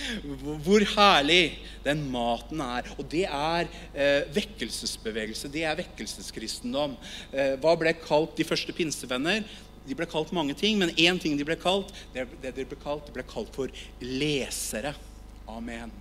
Hvor 0.66 0.82
herlig 0.96 1.58
den 1.86 2.02
maten 2.10 2.60
er. 2.60 2.90
Og 2.98 3.06
det 3.10 3.24
er 3.30 3.70
eh, 3.94 4.26
vekkelsesbevegelse. 4.34 5.52
Det 5.52 5.62
er 5.62 5.78
vekkelseskristendom. 5.78 6.96
Eh, 7.30 7.54
hva 7.62 7.76
ble 7.78 7.94
kalt 8.02 8.34
de 8.36 8.44
første 8.48 8.74
pinsevenner? 8.74 9.46
De 9.86 9.98
ble 9.98 10.08
kalt 10.10 10.32
mange 10.36 10.56
ting, 10.58 10.80
men 10.80 10.94
én 10.96 11.20
ting 11.22 11.36
de 11.38 11.46
ble 11.46 11.58
kalt, 11.60 11.92
det, 12.14 12.26
det 12.42 12.56
de 12.56 12.66
ble 12.68 12.80
kalt, 12.82 13.06
de 13.06 13.14
ble 13.16 13.26
kalt 13.26 13.52
for 13.54 13.70
lesere. 14.02 14.94
Amen. 15.46 15.94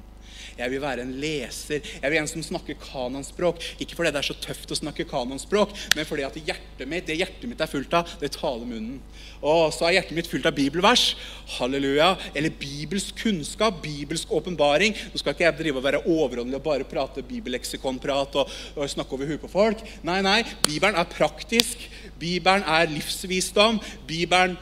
Jeg 0.56 0.71
vil 0.71 0.82
være 0.84 1.04
en 1.04 1.13
leser. 1.19 1.84
Jeg 1.84 2.12
vil 2.12 2.19
en 2.19 2.30
som 2.30 2.43
snakker 2.43 2.78
kanonspråk. 2.80 3.60
Ikke 3.84 3.98
fordi 3.98 4.12
det 4.13 4.21
er 4.21 4.28
så 4.30 4.38
tøft 4.39 4.71
å 4.71 4.78
snakke 4.78 5.08
kanonspråk, 5.10 5.74
men 5.98 6.08
fordi 6.08 6.26
at 6.28 6.38
hjertet 6.39 6.88
mitt, 6.89 7.08
det 7.10 7.17
hjertet 7.19 7.48
mitt 7.50 7.62
er 7.62 7.71
fullt 7.71 7.95
av, 7.98 8.13
det 8.21 8.32
taler 8.36 8.67
munnen. 8.67 9.02
Og 9.45 9.74
så 9.76 9.89
er 9.89 9.98
hjertet 9.98 10.15
mitt 10.17 10.30
fullt 10.32 10.48
av 10.48 10.56
bibelvers. 10.56 11.10
Halleluja. 11.58 12.13
Eller 12.34 12.56
bibelsk 12.56 13.19
kunnskap, 13.19 13.82
bibelsk 13.84 14.32
åpenbaring. 14.34 14.95
Nå 15.12 15.21
skal 15.21 15.36
ikke 15.36 15.48
jeg 15.48 15.60
drive 15.60 15.82
og 15.82 15.88
være 15.88 16.04
overåndelig 16.06 16.62
og 16.62 16.65
bare 16.69 16.88
prate 16.88 17.26
bibelleksikonprat 17.28 18.39
og, 18.41 18.56
og 18.76 18.91
snakke 18.91 19.17
over 19.17 19.30
huet 19.30 19.43
på 19.43 19.52
folk. 19.52 19.84
Nei, 20.08 20.21
nei. 20.26 20.39
Bibelen 20.65 20.98
er 21.00 21.12
praktisk. 21.12 21.84
Bibelen 22.19 22.63
er 22.63 22.89
livsvisdom. 22.89 23.80
Bibelen 24.08 24.58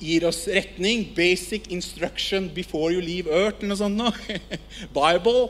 gir 0.00 0.26
oss 0.28 0.46
retning. 0.48 1.08
Basic 1.16 1.70
instruction 1.72 2.48
before 2.54 2.92
you 2.92 3.00
leave 3.00 3.30
earth, 3.30 3.62
eller 3.62 3.74
noe 3.74 3.80
sånt. 3.80 3.96
Noe. 3.96 4.40
Bible. 4.98 5.48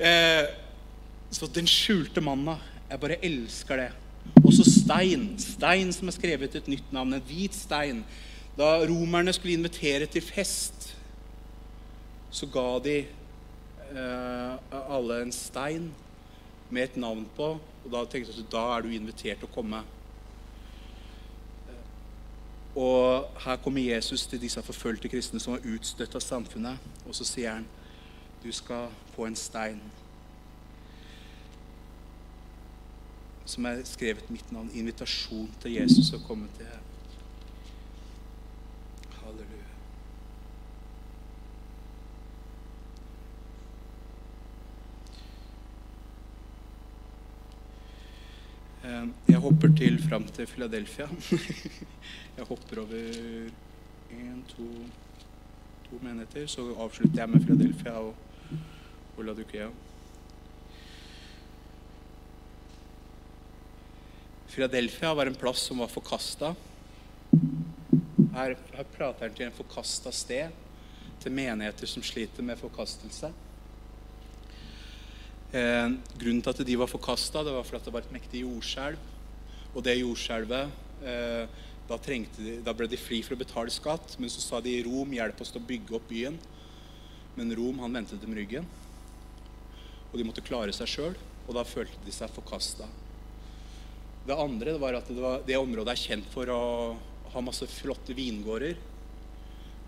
Eh, 0.00 0.44
så 1.30 1.48
den 1.54 1.68
skjulte 1.70 2.22
manna. 2.24 2.58
Jeg 2.90 3.02
bare 3.02 3.20
elsker 3.24 3.84
det. 3.84 3.90
Også 4.44 4.66
stein. 4.66 5.30
Stein 5.40 5.92
som 5.94 6.10
er 6.10 6.16
skrevet 6.16 6.58
et 6.58 6.68
nytt 6.70 6.92
navn. 6.94 7.14
En 7.16 7.28
hvit 7.28 7.56
stein. 7.56 8.04
Da 8.58 8.74
romerne 8.84 9.32
skulle 9.32 9.56
invitere 9.56 10.06
til 10.10 10.22
fest, 10.22 10.90
så 12.30 12.46
ga 12.50 12.66
de 12.84 12.96
eh, 13.00 14.54
alle 14.80 15.20
en 15.22 15.32
stein 15.32 15.86
med 16.70 16.82
et 16.82 16.96
navn 17.00 17.24
på. 17.36 17.54
Og 17.84 17.90
da 17.92 18.04
tenkte 18.04 18.32
jeg 18.32 18.44
at 18.44 18.52
da 18.52 18.66
er 18.76 18.84
du 18.84 18.92
invitert 18.94 19.40
til 19.40 19.48
å 19.48 19.54
komme. 19.54 19.82
Og 22.76 23.26
her 23.44 23.56
kommer 23.56 23.82
Jesus 23.82 24.26
til 24.26 24.40
disse 24.40 24.62
forfølgte 24.62 25.10
kristne 25.10 25.40
som 25.40 25.56
var 25.56 25.66
utstøtt 25.74 26.14
av 26.14 26.22
samfunnet. 26.22 26.78
Og 27.06 27.14
så 27.14 27.24
sier 27.24 27.54
han, 27.54 27.66
'Du 28.42 28.52
skal 28.52 28.88
få 29.14 29.26
en 29.26 29.36
stein' 29.36 29.80
som 33.50 33.66
er 33.66 33.82
skrevet 33.84 34.30
mitt 34.30 34.52
navn. 34.52 34.70
Invitasjon 34.74 35.50
til 35.62 35.74
Jesus 35.74 36.12
å 36.14 36.20
komme 36.26 36.48
til. 36.58 36.66
Halleluja. 39.20 39.66
Eh, 48.84 49.08
jeg 49.28 49.42
hopper 49.60 49.76
til 49.76 49.98
fram 50.00 50.24
til 50.24 50.46
Philadelphia. 50.48 51.04
Jeg 52.36 52.44
hopper 52.48 52.78
over 52.80 52.94
én, 54.08 54.38
to, 54.48 54.64
to 55.84 55.98
menigheter. 56.00 56.46
Så 56.46 56.64
avslutter 56.80 57.20
jeg 57.20 57.28
med 57.28 57.44
Philadelphia 57.44 57.92
og, 57.92 58.14
og 59.18 59.24
Ladukea. 59.24 59.66
Philadelphia 64.48 65.12
var 65.12 65.28
en 65.28 65.36
plass 65.36 65.66
som 65.68 65.84
var 65.84 65.92
forkasta. 65.92 66.54
Her, 68.32 68.56
her 68.78 68.88
prater 68.96 69.28
han 69.28 69.36
til 69.36 69.50
en 69.50 69.60
forkasta 69.60 70.10
sted, 70.10 70.56
til 71.20 71.36
menigheter 71.36 71.86
som 71.86 72.02
sliter 72.02 72.42
med 72.42 72.56
forkastelse. 72.56 73.34
Eh, 75.52 75.86
grunnen 76.16 76.42
til 76.42 76.56
at 76.56 76.66
de 76.66 76.80
var 76.80 76.88
forkasta, 76.96 77.44
var 77.44 77.62
fordi 77.62 77.84
det 77.84 77.98
var 77.98 78.08
et 78.08 78.12
mektig 78.16 78.46
jordskjelv. 78.48 79.09
Og 79.74 79.84
det 79.86 80.00
jordskjelvet 80.00 81.04
eh, 81.06 81.60
da, 81.90 81.98
de, 82.06 82.56
da, 82.62 82.74
ble 82.74 82.86
de 82.90 82.98
fri 82.98 83.20
for 83.26 83.34
å 83.34 83.40
betale 83.40 83.72
skatt. 83.74 84.16
Men 84.18 84.30
så 84.32 84.42
sa 84.42 84.60
de 84.62 84.76
Rom, 84.86 85.12
hjelp 85.14 85.42
oss 85.42 85.52
til 85.54 85.62
å 85.62 85.66
bygge 85.66 85.96
opp 85.98 86.08
byen. 86.10 86.38
Men 87.38 87.54
Rom 87.58 87.82
han 87.82 87.98
vendte 87.98 88.18
dem 88.20 88.34
ryggen. 88.36 88.66
Og 90.10 90.18
de 90.18 90.26
måtte 90.26 90.44
klare 90.46 90.74
seg 90.74 90.90
sjøl. 90.90 91.18
Og 91.46 91.54
da 91.56 91.66
følte 91.66 92.02
de 92.06 92.14
seg 92.14 92.30
forkasta. 92.34 92.86
Det 94.26 94.36
andre 94.36 94.76
var 94.78 94.98
at 94.98 95.08
det, 95.08 95.18
var, 95.18 95.42
det, 95.46 95.58
området 95.58 95.94
er 95.94 96.02
kjent 96.02 96.30
for 96.30 96.50
å 96.52 96.62
ha 97.32 97.42
masse 97.42 97.66
flotte 97.70 98.14
vingårder. 98.14 98.78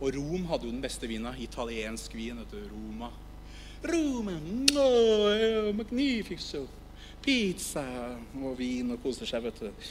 Og 0.03 0.15
Rom 0.17 0.47
hadde 0.51 0.67
jo 0.67 0.75
den 0.75 0.83
beste 0.83 1.11
vina. 1.11 1.35
Italiensk 1.39 2.15
vin. 2.19 2.43
Vet 2.43 2.55
du, 2.55 2.63
Roma. 2.71 3.13
Roma, 3.83 4.39
no, 4.71 5.73
magnifico. 5.75 6.67
Pizza 7.23 7.85
og 8.43 8.57
vin 8.59 8.91
og 8.95 9.03
koser 9.03 9.29
seg, 9.29 9.45
vet 9.47 9.61
du. 9.63 9.91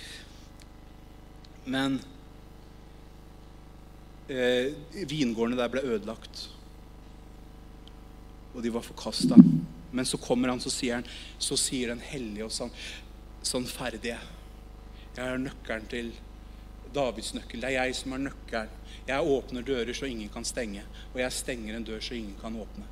Men 1.72 2.00
eh, 4.32 4.74
vingårdene 5.08 5.60
der 5.60 5.72
ble 5.72 5.86
ødelagt. 5.86 6.48
Og 8.52 8.64
de 8.64 8.74
var 8.74 8.84
forkasta. 8.84 9.38
Men 9.92 10.08
så 10.08 10.20
kommer 10.20 10.52
han, 10.52 10.60
så 10.64 10.72
sier 10.72 11.00
han, 11.00 11.08
så 11.40 11.58
sier 11.60 11.92
den 11.92 12.04
hellige 12.04 12.48
og 12.48 12.54
sånn, 12.56 12.72
sånn. 13.44 13.68
Jeg 14.02 14.20
har 15.20 15.40
nøkkelen 15.40 15.88
til 15.92 16.14
Davids 16.96 17.34
nøkkel. 17.36 17.64
Det 17.64 17.72
er 17.72 17.78
jeg 17.86 17.98
som 18.00 18.16
har 18.16 18.24
nøkkelen. 18.28 18.80
Jeg 19.08 19.36
åpner 19.36 19.66
dører 19.66 19.96
så 19.98 20.08
ingen 20.08 20.30
kan 20.32 20.46
stenge, 20.48 20.84
og 21.14 21.20
jeg 21.20 21.36
stenger 21.36 21.76
en 21.76 21.86
dør 21.88 22.04
så 22.04 22.16
ingen 22.16 22.36
kan 22.40 22.56
åpne. 22.56 22.88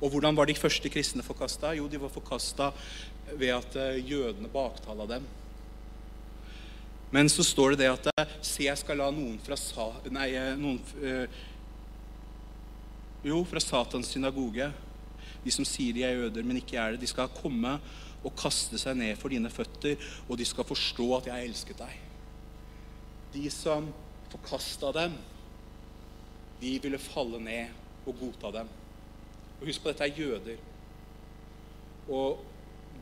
Og 0.00 0.10
hvordan 0.10 0.36
var 0.36 0.48
de 0.48 0.56
første 0.56 0.88
kristne 0.88 1.22
forkasta? 1.22 1.74
Jo, 1.76 1.88
de 1.88 2.00
var 2.00 2.12
forkasta 2.12 2.70
ved 3.38 3.52
at 3.54 3.76
eh, 3.78 4.00
jødene 4.02 4.50
baktala 4.52 5.06
dem. 5.10 5.26
Men 7.10 7.28
så 7.28 7.44
står 7.44 7.74
det 7.74 7.82
det 7.82 7.90
at 7.90 8.10
eh, 8.12 8.36
Se, 8.42 8.64
jeg 8.66 8.78
skal 8.78 9.00
la 9.00 9.08
noen 9.14 9.38
fra, 9.42 9.58
sa, 9.58 9.88
nei, 10.12 10.28
eh, 10.38 10.52
noen, 10.58 10.78
øh, 11.02 11.40
jo, 13.26 13.42
fra 13.44 13.60
Satans 13.62 14.12
synagoge, 14.14 14.70
de 15.42 15.52
som 15.52 15.66
sier 15.66 15.96
de 15.96 16.04
er 16.06 16.16
jøder, 16.16 16.46
men 16.46 16.60
ikke 16.60 16.78
er 16.78 16.94
det, 16.94 17.02
de 17.02 17.10
skal 17.10 17.32
komme 17.34 17.74
og 18.20 18.36
kaste 18.36 18.78
seg 18.80 18.96
ned 19.00 19.18
for 19.18 19.32
dine 19.32 19.50
føtter, 19.52 20.00
og 20.28 20.38
de 20.38 20.46
skal 20.48 20.68
forstå 20.68 21.08
at 21.16 21.28
jeg 21.28 21.34
har 21.34 21.48
elsket 21.48 21.80
deg. 21.80 21.98
De 23.34 23.44
som 23.52 23.88
forkasta 24.30 24.92
dem, 24.96 25.16
de 26.60 26.74
ville 26.82 27.00
falle 27.00 27.40
ned 27.42 28.06
og 28.08 28.16
godta 28.20 28.52
dem. 28.60 28.70
Og 29.60 29.66
Husk 29.68 29.82
på, 29.82 29.92
dette 29.92 30.06
er 30.06 30.20
jøder. 30.20 30.60
Og 32.10 32.44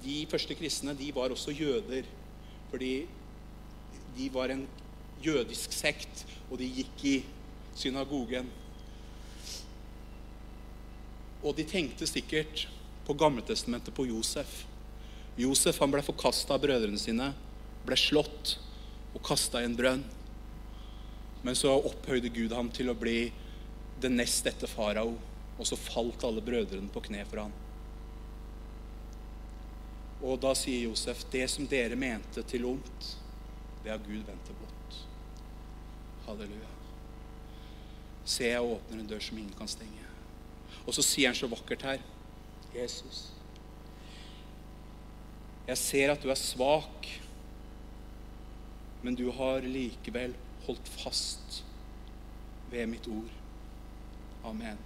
de 0.05 0.23
første 0.31 0.55
kristne 0.59 0.95
de 0.97 1.11
var 1.15 1.33
også 1.35 1.55
jøder. 1.55 2.07
Fordi 2.71 3.07
de 4.17 4.29
var 4.35 4.53
en 4.53 4.67
jødisk 5.25 5.73
sekt, 5.75 6.25
og 6.51 6.59
de 6.61 6.69
gikk 6.79 7.05
i 7.05 7.17
synagogen. 7.79 8.49
Og 11.43 11.55
de 11.57 11.65
tenkte 11.69 12.07
sikkert 12.09 12.67
på 13.07 13.15
Gamletestamentet, 13.15 13.95
på 13.95 14.07
Josef. 14.09 14.65
Josef 15.39 15.79
han 15.81 15.93
ble 15.93 16.03
forkasta 16.03 16.57
av 16.57 16.65
brødrene 16.65 16.99
sine, 17.01 17.31
ble 17.87 17.97
slått 17.97 18.57
og 19.15 19.23
kasta 19.25 19.63
i 19.63 19.69
en 19.69 19.77
brønn. 19.79 20.03
Men 21.47 21.57
så 21.57 21.77
opphøyde 21.79 22.33
Gud 22.35 22.53
ham 22.53 22.73
til 22.75 22.91
å 22.91 22.99
bli 22.99 23.31
det 24.03 24.11
nest 24.11 24.47
etter 24.51 24.71
farao. 24.71 25.15
Og 25.59 25.67
så 25.67 25.79
falt 25.79 26.27
alle 26.27 26.43
brødrene 26.45 26.91
på 26.95 27.03
kne 27.07 27.25
for 27.31 27.45
ham. 27.45 27.55
Og 30.23 30.41
da 30.43 30.51
sier 30.59 30.89
Josef, 30.89 31.23
det 31.31 31.45
som 31.51 31.69
dere 31.71 31.97
mente 31.99 32.43
til 32.51 32.67
ondt, 32.67 33.13
det 33.85 33.93
har 33.93 34.03
Gud 34.03 34.25
vendt 34.27 34.45
til 34.49 34.59
godt. 34.59 34.99
Halleluja. 36.27 36.75
Se, 38.25 38.45
jeg 38.51 38.63
åpner 38.63 39.01
en 39.01 39.09
dør 39.09 39.23
som 39.25 39.39
ingen 39.39 39.55
kan 39.57 39.71
stenge. 39.71 40.09
Og 40.85 40.95
så 40.97 41.05
sier 41.05 41.31
han 41.31 41.39
så 41.39 41.49
vakkert 41.49 41.85
her 41.87 42.03
Jesus, 42.75 43.29
jeg 45.69 45.79
ser 45.81 46.11
at 46.13 46.23
du 46.25 46.31
er 46.33 46.39
svak, 46.41 47.07
men 49.05 49.17
du 49.17 49.27
har 49.37 49.65
likevel 49.69 50.33
holdt 50.65 50.89
fast 50.89 51.63
ved 52.73 52.89
mitt 52.89 53.09
ord. 53.09 53.33
Amen. 54.49 54.81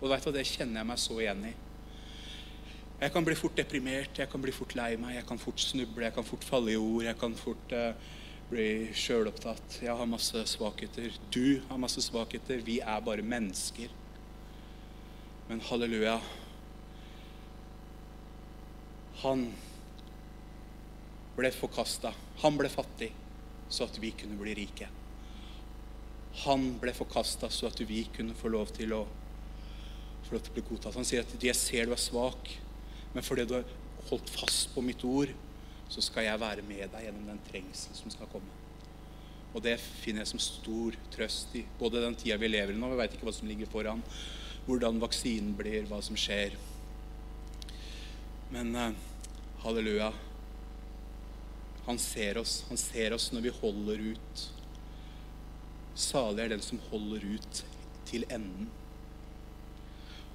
Og 0.00 0.10
du, 0.10 0.32
Det 0.32 0.46
kjenner 0.46 0.80
jeg 0.80 0.88
meg 0.88 0.98
så 0.98 1.18
igjen 1.20 1.44
i. 1.50 1.52
Jeg 3.00 3.12
kan 3.14 3.24
bli 3.24 3.32
fort 3.32 3.56
deprimert, 3.56 4.18
jeg 4.20 4.28
kan 4.28 4.42
bli 4.42 4.52
fort 4.52 4.74
lei 4.76 4.90
meg, 5.00 5.14
jeg 5.16 5.24
kan 5.28 5.38
fort 5.40 5.62
snuble, 5.62 6.04
jeg 6.04 6.12
kan 6.12 6.26
fort 6.26 6.44
falle 6.44 6.74
i 6.74 6.76
ord, 6.76 7.04
jeg 7.06 7.16
kan 7.16 7.36
fort 7.38 7.72
uh, 7.72 8.10
bli 8.50 8.66
sjølopptatt. 8.92 9.78
Jeg 9.86 9.94
har 9.96 10.10
masse 10.10 10.42
svakheter. 10.52 11.14
Du 11.32 11.62
har 11.70 11.80
masse 11.80 12.02
svakheter. 12.04 12.60
Vi 12.66 12.76
er 12.82 13.00
bare 13.06 13.24
mennesker. 13.24 13.88
Men 15.48 15.62
halleluja. 15.70 16.18
Han 19.22 19.48
ble 21.38 21.50
forkasta. 21.56 22.12
Han 22.44 22.58
ble 22.60 22.68
fattig 22.72 23.12
så 23.70 23.86
at 23.86 23.96
vi 24.02 24.12
kunne 24.18 24.36
bli 24.40 24.54
rike. 24.58 24.88
Han 26.44 26.74
ble 26.82 26.92
forkasta 26.94 27.48
så 27.54 27.70
at 27.70 27.80
vi 27.86 28.04
kunne 28.12 28.36
få 28.36 28.50
lov 28.52 28.74
til 28.76 28.92
å 28.98 29.04
få 30.26 30.34
lov 30.36 30.42
til 30.44 30.52
å 30.52 30.58
bli 30.58 30.66
godtatt. 30.68 30.98
Han 30.98 31.06
sier 31.06 31.24
at 31.24 31.32
'jeg 31.42 31.56
ser 31.56 31.86
du 31.86 31.92
er 31.92 32.02
svak, 32.02 32.50
men 33.12 33.26
fordi 33.26 33.46
du 33.48 33.56
har 33.58 33.76
holdt 34.10 34.30
fast 34.32 34.74
på 34.74 34.84
mitt 34.84 35.04
ord, 35.04 35.32
så 35.90 36.02
skal 36.04 36.28
jeg 36.28 36.40
være 36.40 36.62
med 36.66 36.90
deg 36.92 37.06
gjennom 37.06 37.30
den 37.32 37.40
trengselen 37.50 37.98
som 37.98 38.12
skal 38.14 38.30
komme'. 38.30 38.58
Og 39.54 39.62
det 39.62 39.80
finner 39.80 40.22
jeg 40.22 40.30
som 40.30 40.42
stor 40.42 40.96
trøst 41.10 41.54
i 41.58 41.64
både 41.78 42.02
den 42.04 42.14
tida 42.14 42.36
vi 42.38 42.48
lever 42.48 42.76
i 42.76 42.78
nå. 42.78 42.90
Vi 42.92 43.00
veit 43.00 43.16
ikke 43.16 43.26
hva 43.26 43.34
som 43.34 43.48
ligger 43.50 43.70
foran, 43.70 44.02
hvordan 44.66 45.00
vaksinen 45.02 45.56
blir, 45.58 45.88
hva 45.90 45.98
som 46.06 46.18
skjer. 46.18 46.54
Men 48.54 48.70
uh, 48.76 48.94
halleluja. 49.64 50.12
Han 51.86 51.98
ser 51.98 52.38
oss. 52.38 52.60
Han 52.68 52.78
ser 52.78 53.16
oss 53.16 53.32
når 53.34 53.48
vi 53.48 53.56
holder 53.60 54.04
ut. 54.12 54.44
Salig 55.98 56.44
er 56.44 56.54
den 56.54 56.62
som 56.62 56.78
holder 56.90 57.24
ut 57.34 57.64
til 58.06 58.26
enden. 58.30 58.70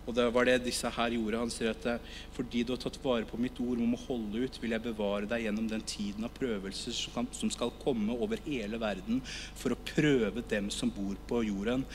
Og 0.06 0.14
det 0.14 0.26
var 0.34 0.46
det 0.46 0.60
disse 0.66 0.90
her 0.94 1.16
gjorde. 1.16 1.40
Han 1.42 1.52
sier 1.54 1.72
at 1.74 1.86
fordi 2.36 2.62
du 2.64 2.74
har 2.76 2.82
tatt 2.82 3.00
vare 3.02 3.26
på 3.26 3.40
mitt 3.42 3.58
ord 3.64 3.82
om 3.82 3.96
å 3.98 4.02
holde 4.06 4.44
ut, 4.46 4.60
vil 4.62 4.76
jeg 4.76 4.86
bevare 4.86 5.30
deg 5.30 5.48
gjennom 5.48 5.70
den 5.72 5.86
tiden 5.90 6.28
av 6.28 6.34
prøvelser 6.38 6.94
som 6.94 7.52
skal 7.54 7.74
komme 7.82 8.14
over 8.14 8.42
hele 8.46 8.78
verden 8.82 9.22
for 9.58 9.74
å 9.74 9.82
prøve 9.96 10.46
dem 10.52 10.70
som 10.74 10.94
bor 10.94 11.18
på 11.30 11.42
jorden. 11.48 11.86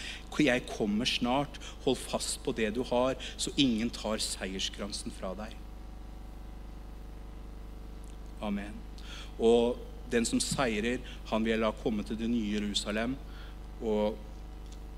Jeg 0.40 0.66
kommer 0.72 1.06
snart. 1.06 1.60
Hold 1.84 2.00
fast 2.00 2.40
på 2.42 2.54
det 2.56 2.72
du 2.74 2.82
har, 2.90 3.18
så 3.36 3.52
ingen 3.60 3.92
tar 3.94 4.22
seierskransen 4.24 5.14
fra 5.14 5.34
deg. 5.38 5.54
Amen. 8.40 8.74
Og 9.38 9.78
den 10.10 10.26
som 10.26 10.40
seirer, 10.42 10.98
han 11.30 11.44
vil 11.44 11.54
jeg 11.54 11.62
la 11.62 11.70
komme 11.82 12.02
til 12.06 12.18
det 12.18 12.30
nye 12.32 12.56
Jerusalem, 12.56 13.14
og, 13.80 14.18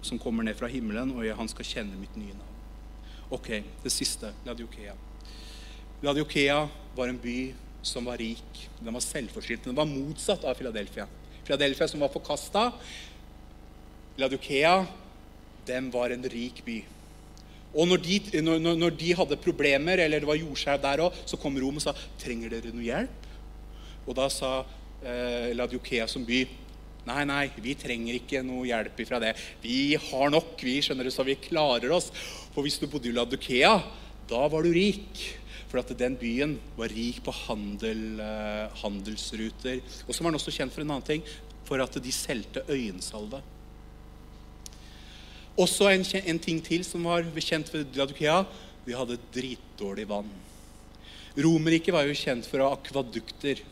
som 0.03 0.19
kommer 0.23 0.47
ned 0.47 0.57
fra 0.59 0.71
himmelen, 0.71 1.13
og 1.19 1.27
han 1.37 1.51
skal 1.51 1.69
kjenne 1.69 2.01
mitt 2.01 2.17
nye 2.17 2.33
navn. 2.33 2.52
Ok, 3.33 3.49
det 3.83 3.91
siste 3.91 4.29
Ladiokea. 4.45 4.93
Ladiokea 6.05 6.69
var 6.95 7.09
en 7.09 7.19
by 7.19 7.55
som 7.83 8.05
var 8.05 8.21
rik. 8.21 8.67
Den 8.77 8.93
var 8.93 9.01
selvforsynt. 9.01 9.65
Den 9.65 9.79
var 9.79 9.89
motsatt 9.89 10.45
av 10.45 10.59
Philadelphia. 10.59 11.07
Philadelphia 11.47 11.89
som 11.89 12.05
var 12.05 12.13
forkasta. 12.13 12.67
Ladiokea, 14.21 14.75
den 15.67 15.89
var 15.91 16.13
en 16.13 16.29
rik 16.29 16.61
by. 16.67 16.83
Og 17.73 17.89
når 17.89 18.03
de, 18.05 18.19
når, 18.45 18.77
når 18.77 18.97
de 19.01 19.15
hadde 19.17 19.41
problemer, 19.41 20.05
eller 20.05 20.21
det 20.21 20.29
var 20.29 20.37
jordskjelv 20.37 20.83
der 20.85 21.07
òg, 21.07 21.17
så 21.25 21.41
kom 21.41 21.57
Rom 21.57 21.81
og 21.81 21.87
sa 21.87 21.97
trenger 22.21 22.53
dere 22.53 22.75
noe 22.75 22.85
hjelp. 22.85 23.31
Og 24.05 24.19
da 24.19 24.29
sa 24.29 24.59
eh, 25.01 25.55
Ladiokea 25.57 26.05
som 26.11 26.29
by 26.29 26.45
Nei, 27.03 27.23
nei, 27.27 27.49
vi 27.59 27.75
trenger 27.75 28.15
ikke 28.15 28.45
noe 28.47 28.69
hjelp 28.69 29.01
ifra 29.03 29.19
det. 29.23 29.33
Vi 29.63 29.97
har 29.99 30.31
nok, 30.31 30.55
vi, 30.63 30.77
skjønner 30.85 31.09
det, 31.09 31.15
så 31.15 31.27
vi 31.27 31.35
klarer 31.41 31.91
oss. 31.95 32.13
For 32.55 32.63
hvis 32.63 32.79
du 32.79 32.87
bodde 32.87 33.11
i 33.11 33.15
Ladukea, 33.17 33.73
da 34.31 34.43
var 34.51 34.63
du 34.63 34.71
rik. 34.75 35.25
For 35.73 35.81
at 35.81 35.91
den 35.99 36.15
byen 36.21 36.59
var 36.77 36.93
rik 36.95 37.19
på 37.27 37.35
handel, 37.49 38.21
eh, 38.23 38.77
handelsruter. 38.85 39.81
Og 40.07 40.15
så 40.15 40.23
var 40.23 40.31
den 40.31 40.39
også 40.39 40.55
kjent 40.55 40.75
for 40.75 40.85
en 40.85 40.95
annen 40.95 41.09
ting, 41.09 41.27
for 41.67 41.83
at 41.83 41.99
de 42.05 42.15
solgte 42.15 42.63
øyensalve. 42.71 43.43
Også 45.59 45.91
en, 45.91 46.07
en, 46.23 46.39
ting 46.39 46.63
til 46.65 46.85
som 46.87 47.03
var 47.09 47.27
kjent 47.35 47.73
for 47.73 47.83
Ladukea. 47.99 48.45
Vi 48.87 48.95
hadde 48.95 49.19
dritdårlig 49.35 50.07
vann. 50.09 50.31
Romerriket 51.35 51.95
var 51.95 52.07
jo 52.07 52.15
kjent 52.15 52.47
for 52.47 52.63
å 52.63 52.71
ha 52.71 52.79
akvadukter 52.79 53.65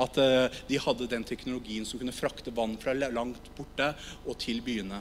at 0.00 0.18
eh, 0.18 0.60
de 0.68 0.80
hadde 0.82 1.10
den 1.10 1.26
teknologien 1.26 1.86
som 1.86 2.00
kunne 2.00 2.14
frakte 2.14 2.54
vann 2.54 2.76
fra 2.82 2.94
langt 2.94 3.50
borte 3.56 3.92
og 4.24 4.38
til 4.42 4.62
byene. 4.64 5.00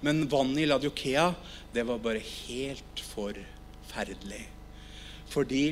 Men 0.00 0.24
vannet 0.32 0.64
i 0.64 0.68
Ladiokea, 0.68 1.26
det 1.74 1.84
var 1.88 2.00
bare 2.00 2.22
helt 2.24 3.02
forferdelig. 3.12 4.44
Fordi 5.28 5.64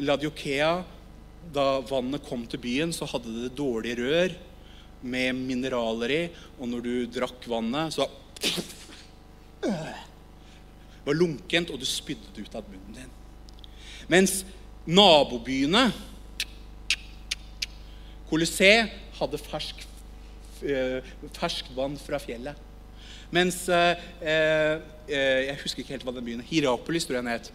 Ladiokea, 0.00 0.70
da 1.52 1.66
vannet 1.88 2.24
kom 2.24 2.46
til 2.48 2.62
byen, 2.62 2.94
så 2.96 3.08
hadde 3.10 3.34
det 3.34 3.56
dårlige 3.58 4.00
rør 4.00 4.36
med 5.02 5.36
mineraler 5.38 6.14
i, 6.14 6.22
og 6.58 6.70
når 6.72 6.84
du 6.84 6.94
drakk 7.18 7.44
vannet, 7.50 7.94
så 7.94 8.08
Det 9.58 11.14
var 11.14 11.16
lunkent, 11.16 11.70
og 11.72 11.80
du 11.80 11.86
spydde 11.88 12.34
det 12.34 12.44
ut 12.46 12.56
av 12.58 12.66
munnen 12.68 12.94
din. 12.94 13.12
Mens 14.12 14.42
nabobyene 14.84 15.86
Colosset 18.28 18.92
hadde 19.18 19.40
fersk, 19.40 19.84
fersk 21.38 21.70
vann 21.76 21.96
fra 22.00 22.20
fjellet. 22.22 22.64
Mens 23.32 23.66
eh, 23.68 24.06
eh, 24.24 24.78
Jeg 25.08 25.58
husker 25.62 25.82
ikke 25.82 25.94
helt 25.96 26.04
hva 26.04 26.14
den 26.16 26.24
byen 26.24 26.44
Hierapolis, 26.44 27.06
tror 27.08 27.18
jeg 27.18 27.24
den 27.24 27.32
het. 27.32 27.52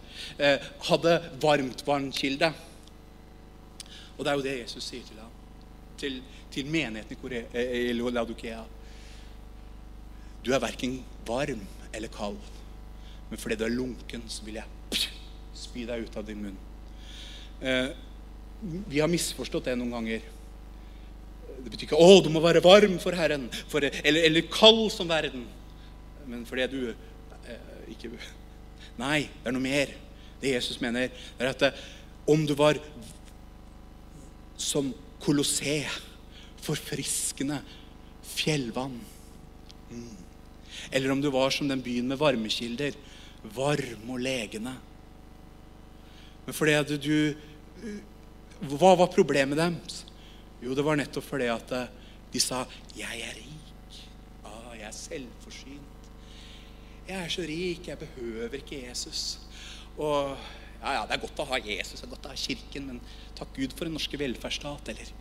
hadde 0.88 1.12
varmtvannkilde. 1.42 2.50
Og 4.16 4.24
det 4.24 4.30
er 4.30 4.38
jo 4.38 4.46
det 4.46 4.56
Jesus 4.60 4.88
sier 4.90 5.06
til 5.06 5.20
ham. 5.22 5.30
Til, 5.98 6.18
til 6.50 6.66
menigheten 6.66 7.16
i, 7.54 7.66
i 7.90 7.92
Laudokea. 7.94 8.64
Du 10.44 10.52
er 10.52 10.62
verken 10.62 10.98
varm 11.26 11.62
eller 11.94 12.08
kald. 12.08 12.38
Men 13.30 13.38
fordi 13.38 13.56
du 13.56 13.64
er 13.64 13.74
lunken, 13.74 14.22
så 14.28 14.44
vil 14.44 14.60
jeg 14.60 14.98
spy 15.56 15.86
deg 15.88 16.04
ut 16.06 16.16
av 16.18 16.26
din 16.26 16.42
munn. 16.44 16.58
Eh, 17.64 17.94
vi 18.90 19.00
har 19.00 19.10
misforstått 19.10 19.70
det 19.70 19.76
noen 19.78 19.94
ganger. 19.94 20.26
Det 21.62 21.70
betyr 21.70 21.86
ikke 21.88 22.00
'Å, 22.00 22.22
du 22.24 22.30
må 22.30 22.40
være 22.40 22.62
varm 22.64 22.98
for 22.98 23.16
Herren', 23.16 23.48
for, 23.68 23.80
eller, 23.80 24.22
eller, 24.24 24.42
'kald 24.42 24.90
som 24.92 25.08
verden'. 25.08 25.46
Men 26.26 26.46
fordi 26.46 26.66
du 26.66 26.94
eh, 27.48 27.90
ikke 27.90 28.10
Nei, 28.96 29.26
det 29.42 29.50
er 29.50 29.52
noe 29.52 29.62
mer. 29.62 29.90
Det 30.40 30.52
Jesus 30.54 30.80
mener, 30.80 31.10
er 31.38 31.48
at 31.50 31.62
eh, 31.62 31.80
om 32.26 32.46
du 32.46 32.54
var 32.54 32.78
som 34.56 34.92
Kolossé, 35.20 35.84
forfriskende 36.60 37.58
fjellvann 38.24 39.00
mm. 39.90 40.24
Eller 40.92 41.12
om 41.12 41.20
du 41.20 41.30
var 41.32 41.50
som 41.50 41.68
den 41.68 41.82
byen 41.82 42.08
med 42.08 42.18
varmekilder, 42.18 42.96
varm 43.54 44.10
og 44.10 44.20
legende. 44.20 44.74
Men 46.44 46.56
fordi 46.56 46.76
at 46.76 46.92
du 47.00 47.36
Hva 48.64 48.94
var 48.96 49.10
problemet 49.12 49.58
deres? 49.58 50.04
Jo, 50.64 50.72
det 50.72 50.84
var 50.86 50.96
nettopp 50.96 51.26
fordi 51.28 51.50
at 51.52 51.72
eh, 51.76 51.88
de 52.32 52.40
sa 52.40 52.64
'Jeg 52.96 53.20
er 53.20 53.34
rik'. 53.36 53.98
Ah, 54.44 54.72
'Jeg 54.72 54.86
er 54.88 54.96
selvforsynt'. 54.96 56.08
'Jeg 57.08 57.24
er 57.24 57.28
så 57.28 57.42
rik, 57.42 57.88
jeg 57.88 57.98
behøver 57.98 58.54
ikke 58.54 58.88
Jesus'. 58.88 59.38
Og 59.98 60.36
ja, 60.82 60.92
ja, 60.92 61.02
det 61.06 61.12
er 61.12 61.20
godt 61.20 61.38
å 61.38 61.44
ha 61.44 61.58
Jesus, 61.60 62.00
det 62.00 62.06
er 62.06 62.14
godt 62.16 62.26
å 62.26 62.32
ha 62.32 62.34
Kirken, 62.36 62.86
men 62.86 63.00
takk 63.36 63.52
Gud 63.54 63.76
for 63.76 63.84
den 63.84 63.92
norske 63.92 64.18
velferdsstat. 64.18 64.88
Eller, 64.88 65.12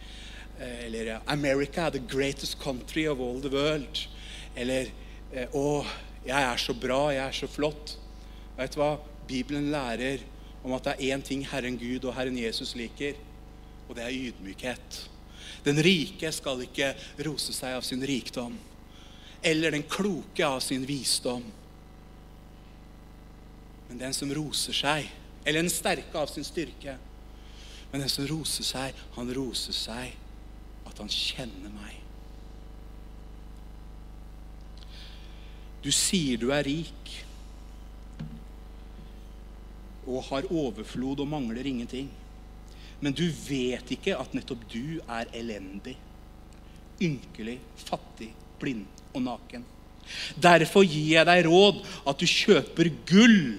eh, 0.59 0.85
eller 0.85 1.19
'America, 1.27 1.89
the 1.89 1.99
greatest 1.99 2.59
country 2.59 3.05
of 3.07 3.19
all 3.19 3.41
the 3.41 3.49
world'. 3.49 4.07
Eller 4.55 4.85
'Å, 5.33 5.85
jeg 6.25 6.41
er 6.53 6.57
så 6.57 6.73
bra, 6.73 7.09
jeg 7.09 7.27
er 7.27 7.31
så 7.31 7.47
flott'. 7.47 7.97
Vet 8.57 8.75
du 8.75 8.79
hva? 8.79 8.97
Bibelen 9.27 9.71
lærer 9.71 10.19
om 10.63 10.71
at 10.73 10.83
det 10.83 10.95
er 10.99 11.17
én 11.17 11.21
ting 11.21 11.45
Herren 11.45 11.77
Gud 11.77 12.05
og 12.05 12.13
Herren 12.13 12.37
Jesus 12.37 12.75
liker, 12.75 13.13
og 13.89 13.95
det 13.95 14.03
er 14.03 14.31
ydmykhet. 14.31 15.09
Den 15.63 15.79
rike 15.83 16.31
skal 16.35 16.65
ikke 16.65 16.91
rose 17.23 17.55
seg 17.55 17.77
av 17.77 17.85
sin 17.87 18.03
rikdom, 18.03 18.55
eller 19.41 19.71
den 19.71 19.85
kloke 19.87 20.45
av 20.47 20.59
sin 20.63 20.85
visdom. 20.87 21.43
Men 23.87 24.01
den 24.01 24.15
som 24.15 24.31
roser 24.33 24.75
seg, 24.75 25.07
eller 25.45 25.61
den 25.61 25.71
sterke 25.71 26.19
av 26.19 26.31
sin 26.31 26.47
styrke. 26.47 26.97
Men 27.91 28.01
den 28.01 28.11
som 28.11 28.27
roser 28.27 28.65
seg, 28.65 29.03
han 29.15 29.33
roser 29.35 29.75
seg 29.75 30.15
at 30.89 30.99
han 30.99 31.11
kjenner 31.11 31.71
meg. 31.75 31.99
Du 35.83 35.91
sier 35.91 36.39
du 36.39 36.47
er 36.55 36.63
rik 36.63 37.11
og 40.07 40.23
har 40.29 40.47
overflod 40.51 41.21
og 41.23 41.29
mangler 41.31 41.67
ingenting. 41.67 42.09
Men 43.03 43.15
du 43.15 43.25
vet 43.27 43.89
ikke 43.91 44.15
at 44.15 44.31
nettopp 44.35 44.63
du 44.71 45.01
er 45.11 45.27
elendig, 45.35 45.97
ynkelig, 47.03 47.57
fattig, 47.83 48.29
blind 48.61 48.85
og 49.11 49.25
naken. 49.25 49.65
Derfor 50.39 50.85
gir 50.87 51.17
jeg 51.17 51.27
deg 51.27 51.43
råd 51.49 51.81
at 52.07 52.21
du 52.21 52.27
kjøper 52.29 52.91
gull 53.09 53.57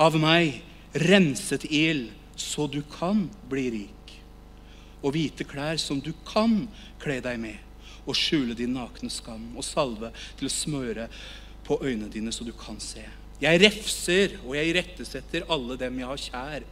av 0.00 0.16
meg, 0.20 0.62
renset 0.96 1.66
ild, 1.68 2.08
så 2.38 2.68
du 2.70 2.80
kan 2.88 3.26
bli 3.50 3.66
rik. 3.74 4.14
Og 5.02 5.12
hvite 5.14 5.44
klær 5.46 5.76
som 5.82 6.00
du 6.00 6.14
kan 6.26 6.62
kle 7.02 7.18
deg 7.24 7.36
med, 7.42 7.58
og 8.08 8.16
skjule 8.16 8.56
din 8.56 8.72
nakne 8.78 9.12
skam, 9.12 9.50
og 9.58 9.66
salve 9.66 10.08
til 10.38 10.48
å 10.48 10.54
smøre 10.54 11.08
på 11.68 11.76
øynene 11.82 12.08
dine 12.12 12.32
så 12.32 12.46
du 12.48 12.54
kan 12.56 12.80
se. 12.80 13.04
Jeg 13.42 13.60
refser 13.60 14.38
og 14.40 14.56
jeg 14.56 14.72
irettesetter 14.72 15.44
alle 15.52 15.76
dem 15.78 16.00
jeg 16.00 16.08
har 16.08 16.24
kjær. 16.24 16.68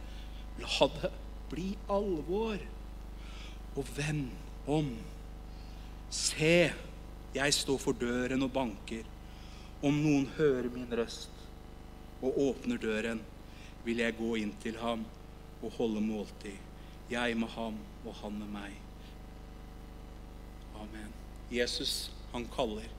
La 0.57 0.91
det 0.97 1.11
bli 1.51 1.71
alvor. 1.89 2.57
Og 3.77 3.85
vend 3.97 4.31
om. 4.67 4.89
Se, 6.09 6.71
jeg 7.35 7.53
står 7.53 7.77
for 7.81 7.97
døren 7.99 8.43
og 8.43 8.51
banker. 8.55 9.05
Om 9.85 9.99
noen 10.01 10.29
hører 10.37 10.69
min 10.73 10.89
røst 10.89 11.33
og 12.17 12.39
åpner 12.41 12.79
døren, 12.81 13.19
vil 13.85 14.01
jeg 14.01 14.15
gå 14.17 14.31
inn 14.41 14.55
til 14.63 14.79
ham 14.81 15.03
og 15.61 15.75
holde 15.77 16.01
måltid. 16.01 16.57
Jeg 17.11 17.37
med 17.37 17.51
ham 17.53 17.77
og 18.05 18.15
han 18.23 18.39
med 18.39 18.49
meg. 18.51 18.79
Amen. 20.81 21.13
Jesus, 21.51 22.09
han 22.33 22.47
kaller. 22.55 22.89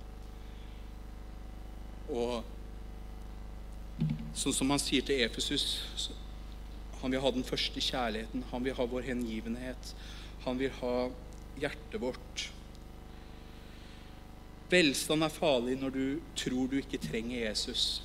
Og 2.09 2.44
Sånn 4.38 4.55
som 4.55 4.70
han 4.70 4.78
sier 4.78 5.03
til 5.03 5.18
Efesus 5.24 5.64
Han 7.03 7.11
vil 7.14 7.22
ha 7.22 7.30
den 7.30 7.46
første 7.46 7.80
kjærligheten. 7.80 8.44
Han 8.51 8.64
vil 8.64 8.74
ha 8.74 8.86
vår 8.90 9.07
hengivenhet. 9.07 9.94
Han 10.44 10.59
vil 10.59 10.72
ha 10.80 10.94
hjertet 11.59 12.01
vårt. 12.03 12.49
Velstand 14.68 15.24
er 15.24 15.32
farlig 15.32 15.78
når 15.80 15.94
du 15.94 16.05
tror 16.36 16.68
du 16.68 16.76
ikke 16.78 17.01
trenger 17.01 17.46
Jesus, 17.46 18.03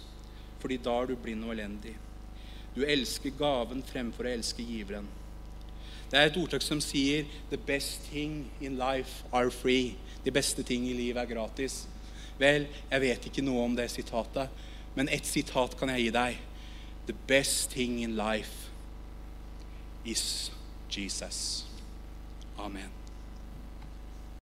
fordi 0.62 0.78
da 0.80 0.94
er 1.02 1.12
du 1.12 1.18
blind 1.20 1.44
og 1.44 1.52
elendig. 1.56 1.98
Du 2.74 2.86
elsker 2.88 3.36
gaven 3.38 3.84
fremfor 3.86 4.30
å 4.30 4.32
elske 4.32 4.64
giveren. 4.66 5.10
Det 6.10 6.20
er 6.20 6.30
et 6.30 6.38
ordtak 6.38 6.62
som 6.62 6.80
sier 6.82 7.26
'The 7.50 7.58
best 7.58 8.08
thing 8.12 8.52
in 8.62 8.78
life 8.78 9.26
are 9.34 9.52
free'. 9.52 9.96
De 10.24 10.32
beste 10.32 10.64
ting 10.64 10.88
i 10.88 10.94
livet 10.94 11.22
er 11.22 11.36
gratis. 11.36 11.88
Vel, 12.40 12.68
jeg 12.92 13.02
vet 13.02 13.26
ikke 13.26 13.42
noe 13.42 13.66
om 13.66 13.76
det 13.76 13.92
sitatet, 13.92 14.50
men 14.96 15.10
ett 15.10 15.26
sitat 15.26 15.78
kan 15.78 15.90
jeg 15.90 16.02
gi 16.02 16.10
deg. 16.10 16.38
The 17.08 17.16
best 17.28 17.72
thing 17.72 18.00
in 18.04 18.16
life 18.16 18.63
is 20.06 20.52
Jesus. 20.90 21.64
Amen. 22.60 23.03